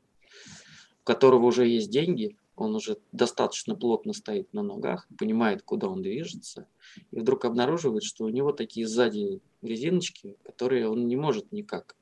у 1.01 1.05
которого 1.05 1.47
уже 1.47 1.67
есть 1.67 1.91
деньги, 1.91 2.37
он 2.57 2.75
уже 2.75 2.99
достаточно 3.13 3.75
плотно 3.77 4.13
стоит 4.13 4.53
на 4.53 4.63
ногах, 4.63 5.07
понимает, 5.19 5.63
куда 5.63 5.89
он 5.89 6.03
движется, 6.03 6.67
и 7.11 7.21
вдруг 7.21 7.45
обнаруживает, 7.45 8.03
что 8.03 8.25
у 8.25 8.29
него 8.29 8.53
такие 8.53 8.87
сзади 8.87 9.41
резиночки, 9.63 10.37
которые 10.43 10.89
он 10.89 11.07
не 11.07 11.17
может 11.17 11.53
никак 11.53 11.97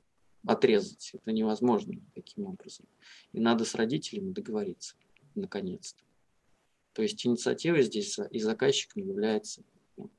отрезать. 0.45 1.11
Это 1.13 1.31
невозможно 1.31 1.95
таким 2.13 2.45
образом. 2.45 2.85
И 3.33 3.39
надо 3.39 3.65
с 3.65 3.75
родителями 3.75 4.31
договориться, 4.31 4.95
наконец-то. 5.35 6.03
То 6.93 7.01
есть 7.01 7.25
инициатива 7.25 7.81
здесь 7.81 8.17
и 8.31 8.39
заказчиком 8.39 9.03
является 9.05 9.63
вот, 9.97 10.11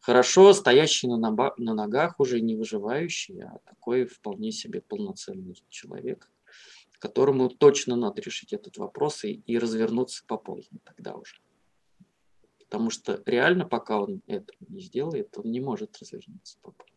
хорошо 0.00 0.52
стоящий 0.52 1.08
на, 1.08 1.18
на 1.18 1.74
ногах, 1.74 2.20
уже 2.20 2.40
не 2.40 2.54
выживающий, 2.54 3.42
а 3.42 3.58
такой 3.64 4.06
вполне 4.06 4.52
себе 4.52 4.80
полноценный 4.80 5.60
человек, 5.68 6.30
которому 6.98 7.48
точно 7.48 7.96
надо 7.96 8.22
решить 8.22 8.52
этот 8.52 8.76
вопрос 8.76 9.24
и, 9.24 9.42
и 9.46 9.58
развернуться 9.58 10.24
по 10.26 10.36
полной 10.36 10.80
тогда 10.84 11.14
уже. 11.14 11.36
Потому 12.58 12.90
что 12.90 13.22
реально, 13.26 13.66
пока 13.66 14.00
он 14.00 14.22
это 14.26 14.52
не 14.68 14.80
сделает, 14.80 15.36
он 15.38 15.50
не 15.50 15.60
может 15.60 15.96
развернуться 15.98 16.58
по 16.62 16.72
полной. 16.72 16.92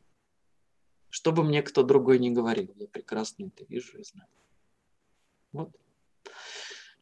Что 1.09 1.31
бы 1.31 1.43
мне 1.43 1.61
кто 1.61 1.83
другой 1.83 2.19
не 2.19 2.31
говорил, 2.31 2.73
я 2.77 2.87
прекрасно 2.87 3.45
это 3.45 3.65
вижу 3.67 3.97
и 3.97 4.03
знаю. 4.03 4.29
Вот. 5.51 5.71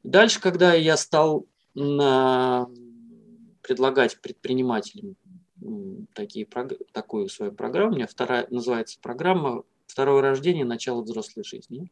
Дальше, 0.04 0.40
когда 0.40 0.74
я 0.74 0.96
стал 0.96 1.46
на, 1.74 2.70
предлагать 3.62 4.20
предпринимателям 4.22 5.16
такие, 6.14 6.48
такую 6.92 7.30
свою 7.30 7.52
программу, 7.52 7.92
у 7.92 7.96
меня 7.96 8.08
вторая, 8.08 8.48
называется 8.50 9.00
программа 9.02 9.64
«Второе 9.88 10.22
рождение. 10.22 10.66
Начало 10.66 11.02
взрослой 11.02 11.44
жизни». 11.44 11.92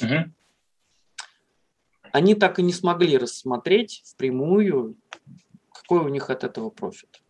Угу. 0.00 0.32
они 2.12 2.34
так 2.34 2.58
и 2.58 2.62
не 2.62 2.72
смогли 2.72 3.18
рассмотреть 3.18 4.02
впрямую, 4.04 4.96
какой 5.72 6.00
у 6.00 6.08
них 6.08 6.30
от 6.30 6.44
этого 6.44 6.70
профит. 6.70 7.22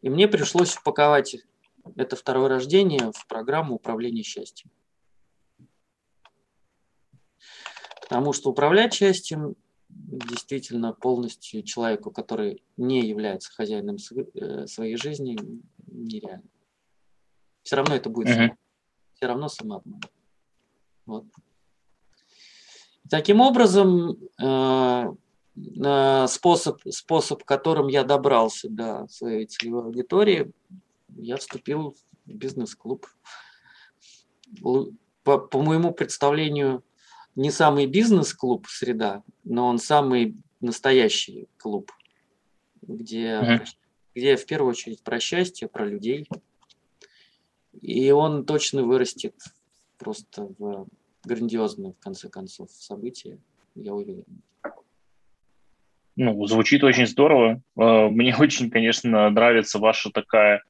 И 0.00 0.10
мне 0.10 0.28
пришлось 0.28 0.76
упаковать 0.76 1.36
это 1.96 2.16
второе 2.16 2.48
рождение 2.48 3.12
в 3.12 3.26
программу 3.26 3.74
управления 3.74 4.22
счастьем. 4.22 4.70
Потому 8.02 8.32
что 8.32 8.50
управлять 8.50 8.92
счастьем 8.92 9.56
действительно 9.88 10.92
полностью 10.92 11.62
человеку, 11.62 12.10
который 12.10 12.62
не 12.76 13.06
является 13.06 13.52
хозяином 13.52 13.96
э, 14.34 14.66
своей 14.66 14.96
жизни, 14.96 15.38
нереально. 15.86 16.48
Все 17.62 17.76
равно 17.76 17.94
это 17.94 18.10
будет 18.10 18.36
uh-huh. 18.36 18.56
все 19.14 19.26
равно 19.26 19.48
самообман. 19.48 20.00
Вот. 21.06 21.24
Таким 23.10 23.40
образом, 23.40 24.18
э, 24.42 25.14
способ, 26.26 26.80
способ, 26.90 27.44
которым 27.44 27.88
я 27.88 28.02
добрался 28.02 28.68
до 28.68 29.06
своей 29.08 29.46
целевой 29.46 29.84
аудитории, 29.84 30.52
я 31.16 31.36
вступил 31.36 31.94
в 32.26 32.32
бизнес-клуб. 32.32 33.06
По, 35.22 35.38
по 35.38 35.62
моему 35.62 35.92
представлению, 35.92 36.82
не 37.36 37.50
самый 37.50 37.86
бизнес-клуб 37.86 38.66
среда, 38.68 39.22
но 39.42 39.66
он 39.66 39.78
самый 39.78 40.36
настоящий 40.60 41.48
клуб, 41.56 41.92
где, 42.82 43.40
uh-huh. 43.40 43.66
где 44.14 44.36
в 44.36 44.46
первую 44.46 44.70
очередь 44.70 45.02
про 45.02 45.20
счастье, 45.20 45.68
про 45.68 45.86
людей. 45.86 46.28
И 47.80 48.10
он 48.10 48.44
точно 48.44 48.84
вырастет 48.84 49.34
просто 50.04 50.48
в 50.58 50.86
грандиозное, 51.24 51.92
в 51.92 51.98
конце 51.98 52.28
концов, 52.28 52.70
событие, 52.70 53.38
я 53.74 53.94
уверен. 53.94 54.24
Ну, 56.16 56.46
звучит 56.46 56.84
очень 56.84 57.06
здорово. 57.06 57.60
Э, 57.76 58.08
мне 58.08 58.36
очень, 58.38 58.70
конечно, 58.70 59.28
нравится 59.30 59.78
ваша 59.78 60.10
такая 60.10 60.62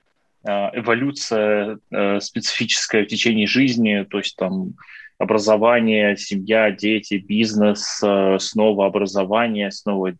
э, 0.45 0.51
эволюция 0.51 1.79
э, 1.91 2.21
специфическая 2.21 3.05
в 3.05 3.09
течение 3.09 3.47
жизни, 3.47 4.07
то 4.09 4.19
есть 4.19 4.37
там 4.37 4.75
образование, 5.19 6.17
семья, 6.17 6.71
дети, 6.71 7.15
бизнес, 7.15 8.03
снова 8.39 8.87
образование, 8.87 9.71
снова, 9.71 10.17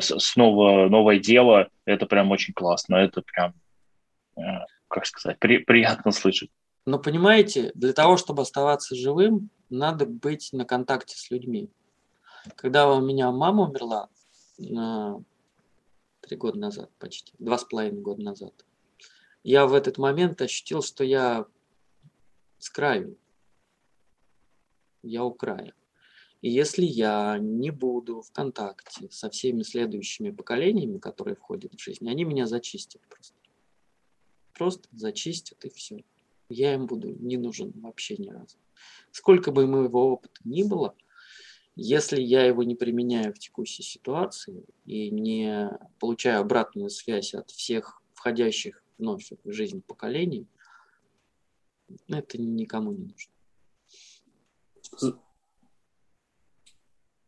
снова 0.00 0.88
новое 0.88 1.18
дело. 1.18 1.68
Это 1.84 2.06
прям 2.06 2.30
очень 2.30 2.54
классно. 2.54 2.94
Это 2.94 3.22
прям, 3.22 3.54
как 4.86 5.04
сказать, 5.04 5.36
при, 5.40 5.58
приятно 5.58 6.12
слышать. 6.12 6.48
Но 6.84 6.98
понимаете, 6.98 7.70
для 7.74 7.92
того, 7.92 8.16
чтобы 8.16 8.42
оставаться 8.42 8.94
живым, 8.94 9.50
надо 9.70 10.04
быть 10.04 10.52
на 10.52 10.64
контакте 10.64 11.16
с 11.16 11.30
людьми. 11.30 11.70
Когда 12.56 12.92
у 12.92 13.00
меня 13.00 13.30
мама 13.30 13.68
умерла, 13.68 14.08
три 14.56 16.36
года 16.36 16.58
назад 16.58 16.90
почти, 16.98 17.32
два 17.38 17.58
с 17.58 17.64
половиной 17.64 18.00
года 18.00 18.22
назад, 18.22 18.52
я 19.44 19.66
в 19.66 19.74
этот 19.74 19.98
момент 19.98 20.42
ощутил, 20.42 20.82
что 20.82 21.04
я 21.04 21.46
с 22.58 22.68
краю. 22.70 23.16
Я 25.02 25.24
у 25.24 25.32
края. 25.32 25.74
И 26.42 26.50
если 26.50 26.84
я 26.84 27.38
не 27.38 27.70
буду 27.70 28.22
в 28.22 28.32
контакте 28.32 29.08
со 29.10 29.30
всеми 29.30 29.62
следующими 29.62 30.30
поколениями, 30.30 30.98
которые 30.98 31.36
входят 31.36 31.74
в 31.74 31.80
жизнь, 31.80 32.08
они 32.08 32.24
меня 32.24 32.46
зачистят 32.46 33.02
просто. 33.08 33.36
Просто 34.52 34.88
зачистят 34.92 35.64
и 35.64 35.70
все 35.70 36.04
я 36.52 36.74
им 36.74 36.86
буду 36.86 37.08
не 37.08 37.36
нужен 37.36 37.72
вообще 37.74 38.16
ни 38.16 38.28
разу. 38.28 38.58
Сколько 39.10 39.52
бы 39.52 39.66
моего 39.66 40.12
опыта 40.12 40.40
ни 40.44 40.62
было, 40.62 40.94
если 41.74 42.20
я 42.20 42.44
его 42.44 42.62
не 42.62 42.74
применяю 42.74 43.32
в 43.32 43.38
текущей 43.38 43.82
ситуации 43.82 44.64
и 44.84 45.10
не 45.10 45.70
получаю 45.98 46.40
обратную 46.40 46.90
связь 46.90 47.34
от 47.34 47.50
всех 47.50 48.02
входящих 48.14 48.82
вновь 48.98 49.30
в 49.42 49.52
жизнь 49.52 49.82
поколений, 49.82 50.46
это 52.08 52.40
никому 52.40 52.92
не 52.92 53.06
нужно. 53.06 53.32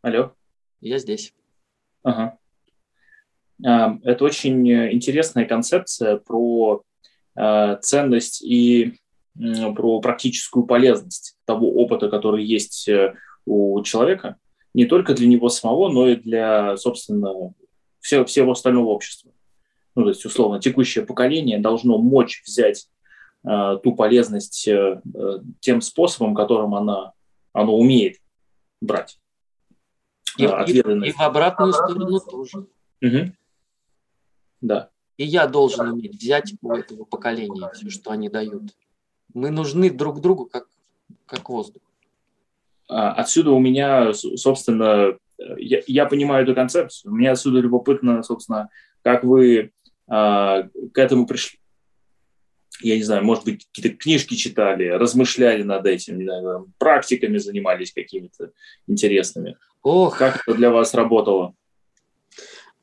Алло. 0.02 0.34
Я 0.80 0.98
здесь. 0.98 1.34
Ага. 2.02 2.38
А, 3.64 3.98
это 4.02 4.24
очень 4.24 4.68
интересная 4.92 5.46
концепция 5.46 6.18
про 6.18 6.84
а, 7.34 7.76
ценность 7.76 8.42
и 8.42 9.00
про 9.36 10.00
практическую 10.00 10.64
полезность 10.64 11.36
того 11.44 11.72
опыта, 11.72 12.08
который 12.08 12.44
есть 12.44 12.88
э, 12.88 13.14
у 13.46 13.82
человека, 13.82 14.36
не 14.74 14.86
только 14.86 15.14
для 15.14 15.26
него 15.26 15.48
самого, 15.48 15.88
но 15.88 16.08
и 16.08 16.16
для, 16.16 16.76
собственно, 16.76 17.52
всего, 18.00 18.24
всего 18.24 18.52
остального 18.52 18.86
общества. 18.86 19.32
Ну, 19.94 20.02
то 20.02 20.08
есть, 20.10 20.24
условно, 20.24 20.60
текущее 20.60 21.04
поколение 21.04 21.58
должно 21.58 21.98
мочь 21.98 22.42
взять 22.44 22.88
э, 23.44 23.78
ту 23.82 23.94
полезность 23.94 24.66
э, 24.68 25.00
э 25.14 25.38
тем 25.60 25.80
способом, 25.80 26.34
которым 26.34 26.74
она, 26.74 27.12
оно 27.52 27.76
умеет 27.76 28.16
брать. 28.80 29.18
И, 30.36 30.44
и, 30.44 31.08
и 31.08 31.12
в 31.12 31.20
обратную 31.20 31.72
сторону 31.72 32.20
тоже. 32.20 32.66
Угу. 33.02 33.32
Да. 34.60 34.90
И 35.16 35.24
я 35.24 35.46
должен 35.46 35.92
уметь 35.92 36.16
взять 36.16 36.54
у 36.60 36.72
этого 36.72 37.04
поколения 37.04 37.70
все, 37.72 37.88
что 37.88 38.10
они 38.10 38.28
дают. 38.28 38.74
Мы 39.34 39.50
нужны 39.50 39.90
друг 39.90 40.20
другу 40.20 40.46
как, 40.46 40.68
как 41.26 41.48
воздух. 41.48 41.82
А, 42.88 43.12
отсюда 43.12 43.50
у 43.50 43.58
меня, 43.58 44.12
собственно, 44.14 45.18
я, 45.58 45.82
я 45.86 46.06
понимаю 46.06 46.44
эту 46.44 46.54
концепцию. 46.54 47.12
Меня 47.12 47.32
отсюда 47.32 47.58
любопытно, 47.58 48.22
собственно, 48.22 48.68
как 49.02 49.24
вы 49.24 49.72
а, 50.06 50.62
к 50.92 50.98
этому 50.98 51.26
пришли. 51.26 51.58
Я 52.80 52.96
не 52.96 53.02
знаю, 53.02 53.24
может 53.24 53.44
быть, 53.44 53.66
какие-то 53.66 53.96
книжки 53.96 54.34
читали, 54.34 54.88
размышляли 54.88 55.62
над 55.62 55.86
этим, 55.86 56.18
не 56.18 56.24
знаю, 56.24 56.72
практиками 56.78 57.38
занимались 57.38 57.92
какими-то 57.92 58.50
интересными. 58.86 59.56
Ох. 59.82 60.18
Как 60.18 60.42
это 60.46 60.56
для 60.56 60.70
вас 60.70 60.94
работало? 60.94 61.54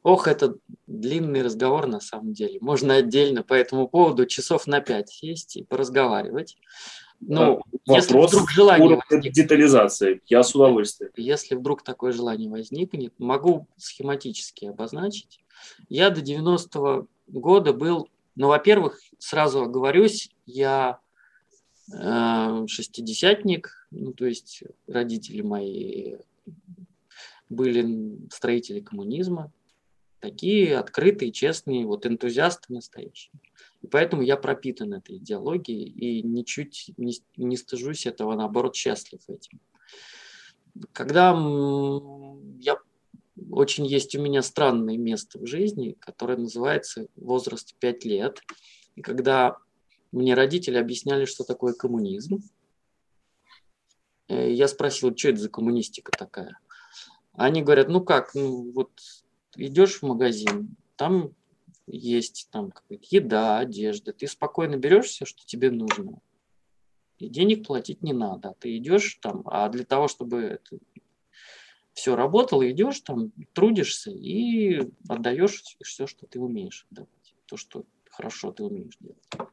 Ох, 0.03 0.27
это 0.27 0.55
длинный 0.87 1.43
разговор 1.43 1.85
на 1.85 1.99
самом 1.99 2.33
деле. 2.33 2.59
Можно 2.59 2.95
отдельно 2.95 3.43
по 3.43 3.53
этому 3.53 3.87
поводу 3.87 4.25
часов 4.25 4.65
на 4.65 4.81
пять 4.81 5.09
сесть 5.09 5.57
и 5.57 5.63
поразговаривать. 5.63 6.57
Ну, 7.19 7.61
если 7.85 8.17
вдруг 8.17 8.49
желание 8.49 8.95
возникнет, 8.95 9.33
детализации, 9.33 10.21
я 10.27 10.41
с 10.41 10.55
удовольствием. 10.55 11.11
Если 11.15 11.53
вдруг 11.53 11.83
такое 11.83 12.13
желание 12.13 12.49
возникнет, 12.49 13.13
могу 13.19 13.67
схематически 13.77 14.65
обозначить. 14.65 15.39
Я 15.87 16.09
до 16.09 16.21
90-го 16.21 17.07
года 17.27 17.73
был, 17.73 18.09
ну, 18.35 18.47
во-первых, 18.47 18.99
сразу 19.19 19.61
оговорюсь, 19.61 20.31
я 20.47 20.99
э, 21.93 22.65
шестидесятник, 22.67 23.87
ну, 23.91 24.13
то 24.13 24.25
есть 24.25 24.63
родители 24.87 25.43
мои 25.43 26.15
были 27.49 28.17
строители 28.31 28.79
коммунизма, 28.79 29.51
такие 30.21 30.77
открытые, 30.77 31.31
честные, 31.31 31.85
вот 31.85 32.05
энтузиасты 32.05 32.73
настоящие. 32.73 33.33
И 33.81 33.87
поэтому 33.87 34.21
я 34.21 34.37
пропитан 34.37 34.93
этой 34.93 35.17
идеологией 35.17 35.89
и 35.89 36.21
ничуть 36.21 36.91
не, 36.97 37.13
не 37.35 37.57
стыжусь 37.57 38.05
этого, 38.05 38.35
наоборот, 38.35 38.75
счастлив 38.75 39.19
этим. 39.27 39.59
Когда 40.93 41.31
я 42.59 42.77
очень 43.49 43.85
есть 43.85 44.15
у 44.15 44.21
меня 44.21 44.41
странное 44.41 44.97
место 44.97 45.39
в 45.39 45.47
жизни, 45.47 45.97
которое 45.99 46.37
называется 46.37 47.07
возраст 47.15 47.75
5 47.79 48.05
лет. 48.05 48.41
И 48.95 49.01
когда 49.01 49.57
мне 50.11 50.35
родители 50.35 50.77
объясняли, 50.77 51.25
что 51.25 51.43
такое 51.43 51.73
коммунизм, 51.73 52.41
э, 54.27 54.51
я 54.51 54.67
спросил, 54.67 55.15
что 55.15 55.29
это 55.29 55.39
за 55.39 55.49
коммунистика 55.49 56.11
такая. 56.11 56.59
Они 57.33 57.61
говорят, 57.63 57.87
ну 57.87 58.01
как, 58.03 58.35
ну 58.35 58.71
вот 58.73 58.91
идешь 59.55 59.99
в 59.99 60.03
магазин, 60.03 60.75
там 60.95 61.33
есть 61.87 62.49
там 62.51 62.73
еда, 62.89 63.59
одежда, 63.59 64.13
ты 64.13 64.27
спокойно 64.27 64.77
берешь 64.77 65.07
все, 65.07 65.25
что 65.25 65.45
тебе 65.45 65.71
нужно. 65.71 66.21
И 67.17 67.27
денег 67.27 67.67
платить 67.67 68.01
не 68.01 68.13
надо. 68.13 68.55
Ты 68.59 68.77
идешь 68.77 69.19
там, 69.21 69.43
а 69.45 69.69
для 69.69 69.85
того, 69.85 70.07
чтобы 70.07 70.41
это 70.41 70.79
все 71.93 72.15
работало, 72.15 72.69
идешь 72.69 73.01
там, 73.01 73.31
трудишься 73.53 74.11
и 74.11 74.89
отдаешь 75.07 75.63
все, 75.83 76.07
что 76.07 76.25
ты 76.25 76.39
умеешь 76.39 76.87
отдавать. 76.89 77.35
То, 77.45 77.57
что 77.57 77.85
хорошо 78.09 78.51
ты 78.51 78.63
умеешь 78.63 78.97
делать. 78.99 79.51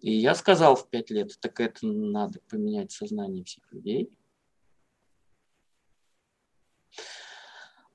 И 0.00 0.12
я 0.12 0.34
сказал 0.34 0.74
в 0.74 0.88
пять 0.88 1.10
лет, 1.10 1.38
так 1.40 1.60
это 1.60 1.86
надо 1.86 2.40
поменять 2.48 2.90
сознание 2.90 3.44
всех 3.44 3.72
людей. 3.72 4.10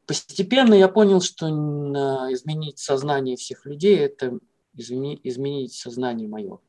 Постепенно 0.07 0.73
я 0.73 0.87
понял, 0.87 1.21
что 1.21 1.47
изменить 2.31 2.79
сознание 2.79 3.35
всех 3.35 3.65
людей– 3.65 3.97
это 3.97 4.39
изменить 4.73 5.73
сознание 5.73 6.29
мое. 6.29 6.59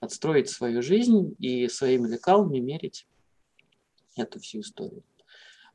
отстроить 0.00 0.48
свою 0.48 0.82
жизнь 0.82 1.34
и 1.38 1.68
своими 1.68 2.08
лекалами 2.08 2.58
мерить 2.58 3.06
эту 4.16 4.40
всю 4.40 4.60
историю. 4.60 5.02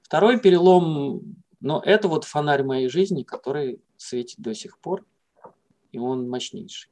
Второй 0.01 0.39
перелом, 0.39 1.43
но 1.59 1.81
это 1.83 2.07
вот 2.07 2.23
фонарь 2.23 2.63
моей 2.63 2.89
жизни, 2.89 3.23
который 3.23 3.81
светит 3.97 4.39
до 4.39 4.53
сих 4.53 4.79
пор, 4.79 5.05
и 5.91 5.97
он 5.97 6.29
мощнейший. 6.29 6.91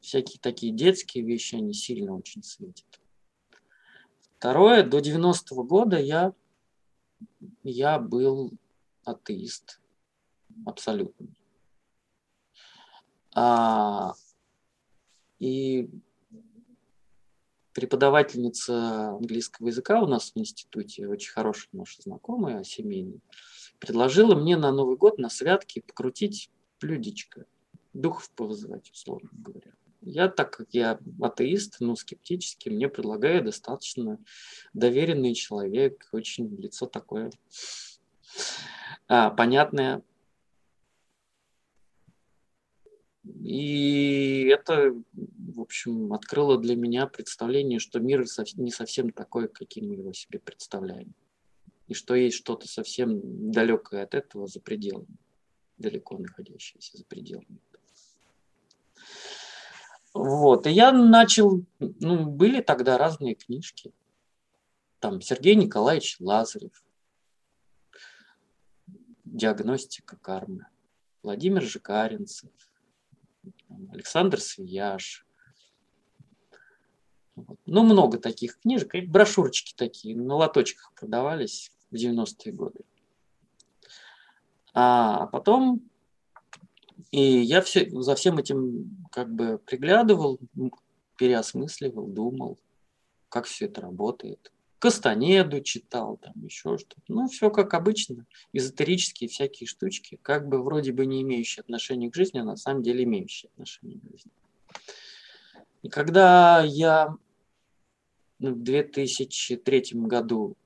Всякие 0.00 0.40
такие 0.40 0.72
детские 0.72 1.24
вещи, 1.24 1.56
они 1.56 1.74
сильно 1.74 2.16
очень 2.16 2.42
светят. 2.42 3.00
Второе, 4.44 4.82
до 4.82 4.98
90-го 4.98 5.62
года 5.62 5.98
я, 5.98 6.34
я 7.62 7.98
был 7.98 8.52
атеист 9.02 9.80
абсолютно. 10.66 11.28
А, 13.34 14.12
и 15.38 15.88
преподавательница 17.72 19.12
английского 19.12 19.68
языка 19.68 20.02
у 20.02 20.06
нас 20.06 20.32
в 20.34 20.38
институте, 20.38 21.08
очень 21.08 21.32
хорошая 21.32 21.70
наша 21.72 22.02
знакомая, 22.02 22.64
семейная, 22.64 23.20
предложила 23.78 24.34
мне 24.34 24.58
на 24.58 24.72
Новый 24.72 24.98
год, 24.98 25.16
на 25.16 25.30
святки 25.30 25.80
покрутить 25.80 26.50
блюдечко, 26.82 27.46
духов 27.94 28.30
повызывать, 28.32 28.90
условно 28.90 29.30
говоря. 29.32 29.72
Я, 30.04 30.28
так 30.28 30.56
как 30.56 30.68
я 30.72 30.98
атеист, 31.20 31.76
ну, 31.80 31.96
скептический, 31.96 32.70
мне 32.70 32.88
предлагает 32.88 33.44
достаточно 33.44 34.18
доверенный 34.72 35.34
человек, 35.34 36.08
очень 36.12 36.54
лицо 36.56 36.86
такое 36.86 37.30
а, 39.08 39.30
понятное, 39.30 40.02
И 43.42 44.48
это, 44.52 44.94
в 45.14 45.60
общем, 45.60 46.12
открыло 46.12 46.58
для 46.58 46.76
меня 46.76 47.06
представление, 47.06 47.78
что 47.78 47.98
мир 47.98 48.24
не 48.56 48.70
совсем 48.70 49.10
такой, 49.10 49.48
каким 49.48 49.88
мы 49.88 49.94
его 49.96 50.12
себе 50.12 50.38
представляем. 50.38 51.14
И 51.88 51.94
что 51.94 52.14
есть 52.14 52.36
что-то 52.36 52.68
совсем 52.68 53.50
далекое 53.50 54.04
от 54.04 54.14
этого 54.14 54.46
за 54.46 54.60
пределами, 54.60 55.16
далеко 55.78 56.18
находящееся 56.18 56.98
за 56.98 57.04
пределами. 57.04 57.60
Вот, 60.14 60.68
и 60.68 60.70
я 60.70 60.92
начал, 60.92 61.64
ну, 61.80 62.24
были 62.24 62.60
тогда 62.62 62.96
разные 62.96 63.34
книжки. 63.34 63.92
Там 65.00 65.20
Сергей 65.20 65.56
Николаевич 65.56 66.16
Лазарев, 66.20 66.84
диагностика 69.24 70.16
кармы, 70.16 70.66
Владимир 71.24 71.62
Жикаринцев, 71.62 72.50
Александр 73.90 74.40
Свияж. 74.40 75.26
Ну, 77.66 77.82
много 77.82 78.18
таких 78.18 78.60
книжек. 78.60 78.94
И 78.94 79.00
брошюрочки 79.00 79.74
такие 79.76 80.16
на 80.16 80.36
лоточках 80.36 80.92
продавались 80.94 81.72
в 81.90 81.96
90-е 81.96 82.52
годы. 82.52 82.80
А 84.72 85.26
потом 85.26 85.90
и 87.10 87.20
я 87.20 87.60
все, 87.60 87.88
за 87.90 88.14
всем 88.14 88.38
этим 88.38 89.06
как 89.10 89.32
бы 89.32 89.58
приглядывал, 89.58 90.38
переосмысливал, 91.16 92.06
думал, 92.06 92.58
как 93.28 93.46
все 93.46 93.66
это 93.66 93.80
работает. 93.80 94.52
Кастанеду 94.78 95.60
читал, 95.62 96.18
там 96.18 96.34
еще 96.44 96.76
что-то. 96.76 97.00
Ну, 97.08 97.26
все 97.28 97.50
как 97.50 97.72
обычно, 97.74 98.26
эзотерические 98.52 99.28
всякие 99.28 99.66
штучки, 99.66 100.18
как 100.20 100.48
бы 100.48 100.62
вроде 100.62 100.92
бы 100.92 101.06
не 101.06 101.22
имеющие 101.22 101.62
отношения 101.62 102.10
к 102.10 102.14
жизни, 102.14 102.38
а 102.38 102.44
на 102.44 102.56
самом 102.56 102.82
деле 102.82 103.04
имеющие 103.04 103.48
отношение 103.54 103.98
к 104.00 104.10
жизни. 104.10 104.32
И 105.82 105.88
когда 105.88 106.62
я 106.62 107.16
ну, 108.38 108.52
в 108.52 108.62
2003 108.62 109.84
году 109.94 110.56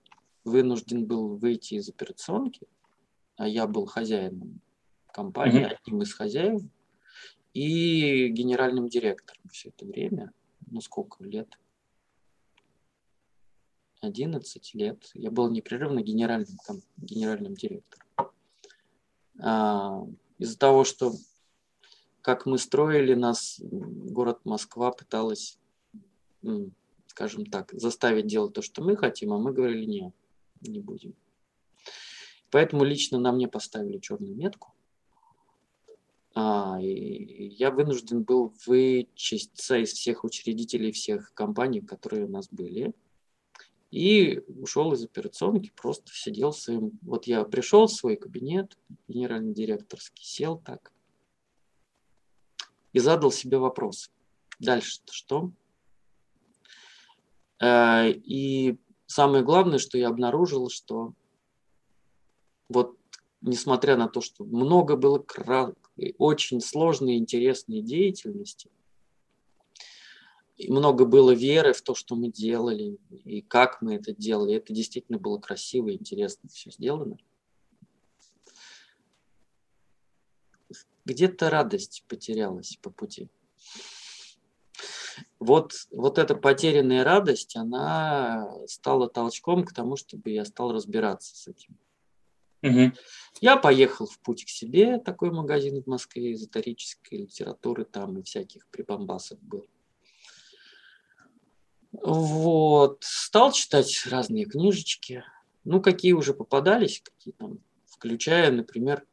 вынужден 0.45 1.07
был 1.07 1.37
выйти 1.37 1.75
из 1.75 1.89
операционки, 1.89 2.67
а 3.37 3.47
я 3.47 3.67
был 3.67 3.87
хозяином 3.87 4.61
компании, 5.13 5.63
mm-hmm. 5.63 5.79
одним 5.85 6.03
из 6.03 6.13
хозяев, 6.13 6.63
и 7.55 8.29
генеральным 8.29 8.89
директором 8.89 9.43
все 9.51 9.71
это 9.71 9.85
время, 9.85 10.33
ну 10.71 10.81
сколько 10.81 11.25
лет, 11.25 11.59
11 14.01 14.75
лет 14.75 15.11
я 15.15 15.31
был 15.31 15.51
непрерывно 15.51 16.01
генеральным, 16.03 16.57
там, 16.67 16.81
генеральным 16.97 17.55
директором. 17.55 18.07
А, 19.41 20.05
из-за 20.39 20.59
того, 20.59 20.85
что 20.85 21.13
как 22.21 22.47
мы 22.47 22.59
строили 22.59 23.15
нас, 23.15 23.61
город 23.61 24.41
Москва 24.45 24.93
пыталась, 24.93 25.59
скажем 27.07 27.47
так, 27.47 27.73
заставить 27.73 28.27
делать 28.27 28.53
то, 28.53 28.63
что 28.63 28.83
мы 28.83 28.97
хотим, 28.97 29.33
а 29.33 29.39
мы 29.39 29.53
говорили, 29.53 29.85
нет, 29.87 30.15
не 30.61 30.81
будем. 30.81 31.15
Поэтому 32.51 32.85
лично 32.85 33.19
на 33.19 33.33
мне 33.33 33.49
поставили 33.49 33.99
черную 33.99 34.35
метку. 34.35 34.75
А, 36.41 36.79
я 36.81 37.73
вынужден 37.73 38.23
был 38.23 38.55
вычесть 38.67 39.71
из 39.71 39.93
всех 39.93 40.23
учредителей 40.23 40.93
всех 40.93 41.35
компаний, 41.35 41.81
которые 41.81 42.27
у 42.27 42.29
нас 42.29 42.49
были– 42.51 42.93
и 43.91 44.43
ушел 44.61 44.93
из 44.93 45.03
операционки, 45.05 45.73
просто 45.75 46.13
сидел 46.13 46.51
в 46.51 46.59
своем... 46.59 46.99
Вот 47.03 47.27
я 47.27 47.45
пришел 47.45 47.87
в 47.87 47.93
свой 47.93 48.17
кабинет, 48.17 48.77
генеральный 49.09 49.55
директорский, 49.55 50.25
сел 50.25 50.59
так 50.59 50.93
и 52.93 52.99
задал 52.99 53.31
себе 53.31 53.59
вопрос. 53.59 54.11
Дальше 54.59 55.01
что? 55.11 55.53
Э, 57.61 58.11
и 58.11 58.79
самое 59.07 59.45
главное, 59.45 59.79
что 59.79 59.97
я 59.97 60.09
обнаружил, 60.09 60.69
что 60.69 61.13
вот 62.69 62.97
несмотря 63.41 63.97
на 63.97 64.09
то, 64.09 64.21
что 64.21 64.45
много 64.45 64.97
было 64.97 65.19
очень 66.19 66.61
сложной 66.61 67.17
интересной 67.17 67.83
деятельности, 67.83 68.71
и 70.59 70.73
много 70.73 71.05
было 71.05 71.31
веры 71.31 71.73
в 71.73 71.83
то, 71.83 71.95
что 71.95 72.17
мы 72.17 72.33
делали, 72.33 72.99
и 73.25 73.43
как 73.43 73.81
мы 73.81 73.95
это 73.95 74.13
делали. 74.13 74.57
Это 74.57 74.73
действительно 74.73 75.17
было 75.19 75.39
красиво 75.39 75.89
и 75.89 75.95
интересно 75.95 76.49
все 76.49 76.73
сделано. 76.73 77.17
Где-то 81.05 81.49
радость 81.49 82.05
потерялась 82.09 82.77
по 82.83 82.91
пути. 82.91 83.29
Вот, 85.39 85.75
вот 85.93 86.19
эта 86.19 86.35
потерянная 86.35 87.05
радость, 87.05 87.57
она 87.57 88.53
стала 88.67 89.09
толчком 89.09 89.65
к 89.65 89.73
тому, 89.73 89.97
чтобы 89.97 90.31
я 90.31 90.45
стал 90.45 90.73
разбираться 90.73 91.37
с 91.37 91.47
этим. 91.47 91.79
Угу. 92.63 92.93
Я 93.41 93.57
поехал 93.57 94.07
в 94.07 94.19
путь 94.21 94.45
к 94.45 94.49
себе, 94.49 94.99
такой 94.99 95.31
магазин 95.31 95.83
в 95.83 95.87
Москве, 95.87 96.33
эзотерической 96.33 97.19
литературы 97.19 97.85
там 97.85 98.19
и 98.19 98.23
всяких 98.23 98.67
прибамбасов 98.69 99.41
был. 99.41 99.67
Вот. 101.93 102.99
Стал 103.03 103.53
читать 103.53 104.07
разные 104.07 104.45
книжечки. 104.45 105.25
Ну, 105.65 105.81
какие 105.81 106.13
уже 106.13 106.35
попадались, 106.35 107.01
какие 107.01 107.33
там, 107.35 107.59
включая, 107.87 108.51
например, 108.51 109.07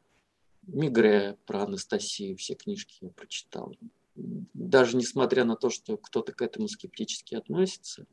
Мигре 0.66 1.38
про 1.46 1.62
Анастасию, 1.62 2.36
все 2.36 2.54
книжки 2.54 2.96
я 3.00 3.10
прочитал. 3.10 3.76
Даже 4.16 4.96
несмотря 4.96 5.44
на 5.44 5.56
то, 5.56 5.70
что 5.70 5.96
кто-то 5.96 6.32
к 6.32 6.42
этому 6.42 6.68
скептически 6.68 7.34
относится, 7.34 8.06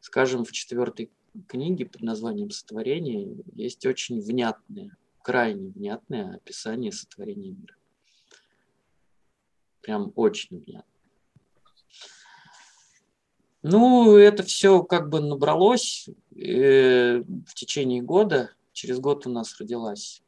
скажем, 0.00 0.44
в 0.44 0.52
четвертой 0.52 1.10
книге 1.48 1.86
под 1.86 2.02
названием 2.02 2.50
«Сотворение» 2.50 3.36
есть 3.54 3.84
очень 3.86 4.20
внятное, 4.20 4.96
крайне 5.22 5.68
внятное 5.70 6.36
описание 6.36 6.92
сотворения 6.92 7.50
мира. 7.50 7.74
Прям 9.80 10.12
очень 10.16 10.62
внятно. 10.64 10.94
Ну, 13.62 14.16
это 14.16 14.42
все 14.42 14.82
как 14.82 15.08
бы 15.08 15.20
набралось 15.20 16.08
э, 16.36 17.20
в 17.20 17.54
течение 17.54 18.02
года. 18.02 18.50
Через 18.72 18.98
год 18.98 19.26
у 19.26 19.30
нас 19.30 19.58
родилась 19.58 20.22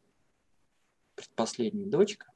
предпоследняя 1.16 1.86
дочка. 1.86 2.26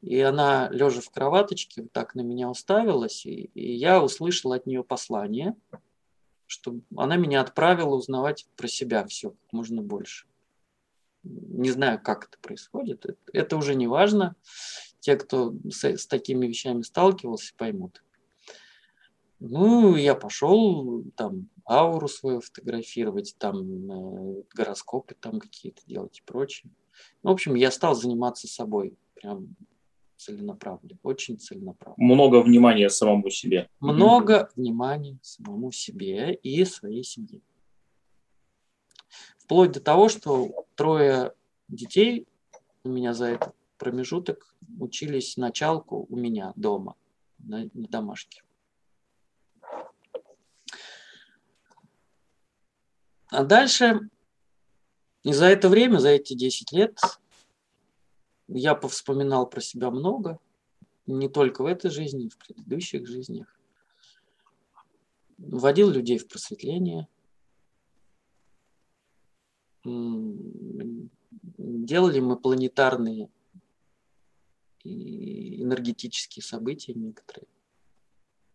И 0.00 0.18
она, 0.20 0.68
лежа 0.70 1.00
в 1.00 1.10
кроваточке, 1.10 1.82
вот 1.82 1.92
так 1.92 2.14
на 2.14 2.20
меня 2.20 2.48
уставилась, 2.48 3.26
и, 3.26 3.50
и 3.54 3.74
я 3.74 4.02
услышал 4.02 4.52
от 4.52 4.64
нее 4.66 4.84
послание, 4.84 5.56
что 6.46 6.76
она 6.96 7.16
меня 7.16 7.40
отправила 7.40 7.94
узнавать 7.94 8.46
про 8.56 8.68
себя 8.68 9.06
все 9.06 9.30
как 9.30 9.52
можно 9.52 9.82
больше. 9.82 10.26
Не 11.22 11.70
знаю, 11.70 12.00
как 12.00 12.28
это 12.28 12.38
происходит. 12.40 13.04
Это, 13.04 13.18
это 13.32 13.56
уже 13.56 13.74
не 13.74 13.86
важно. 13.86 14.36
Те, 15.00 15.16
кто 15.16 15.54
с, 15.68 15.84
с 15.84 16.06
такими 16.06 16.46
вещами 16.46 16.82
сталкивался, 16.82 17.52
поймут. 17.56 18.02
Ну, 19.38 19.96
я 19.96 20.14
пошел 20.14 21.04
там 21.16 21.48
ауру 21.68 22.08
свою 22.08 22.40
фотографировать, 22.40 23.34
там 23.38 23.90
э, 23.90 24.42
гороскопы 24.54 25.14
там 25.14 25.40
какие-то 25.40 25.82
делать 25.86 26.18
и 26.18 26.22
прочее. 26.22 26.72
Ну, 27.22 27.30
в 27.30 27.32
общем, 27.34 27.54
я 27.54 27.70
стал 27.70 27.94
заниматься 27.94 28.48
собой. 28.48 28.96
Прям 29.14 29.56
целенаправленно, 30.16 30.98
очень 31.02 31.38
целенаправленно. 31.38 32.14
Много 32.14 32.42
внимания 32.42 32.88
самому 32.88 33.30
себе. 33.30 33.68
Много 33.80 34.50
внимания 34.56 35.18
самому 35.22 35.72
себе 35.72 36.34
и 36.34 36.64
своей 36.64 37.04
семье. 37.04 37.40
Вплоть 39.38 39.72
до 39.72 39.80
того, 39.80 40.08
что 40.08 40.66
трое 40.74 41.32
детей 41.68 42.26
у 42.84 42.88
меня 42.88 43.14
за 43.14 43.26
этот 43.26 43.54
промежуток 43.78 44.54
учились 44.78 45.36
началку 45.36 46.06
у 46.08 46.16
меня 46.16 46.52
дома, 46.56 46.96
на, 47.38 47.68
на 47.72 47.88
домашке. 47.88 48.42
А 53.28 53.44
дальше, 53.44 54.08
и 55.24 55.32
за 55.32 55.46
это 55.46 55.68
время, 55.68 55.98
за 55.98 56.10
эти 56.10 56.34
10 56.34 56.72
лет, 56.72 56.98
я 58.48 58.74
повспоминал 58.74 59.48
про 59.48 59.60
себя 59.60 59.90
много, 59.90 60.38
не 61.06 61.28
только 61.28 61.62
в 61.62 61.66
этой 61.66 61.90
жизни, 61.90 62.28
в 62.28 62.36
предыдущих 62.36 63.06
жизнях. 63.06 63.46
Вводил 65.38 65.90
людей 65.90 66.18
в 66.18 66.26
просветление, 66.28 67.08
делали 71.58 72.20
мы 72.20 72.36
планетарные 72.36 73.28
энергетические 74.82 76.42
события 76.42 76.94
некоторые. 76.94 77.46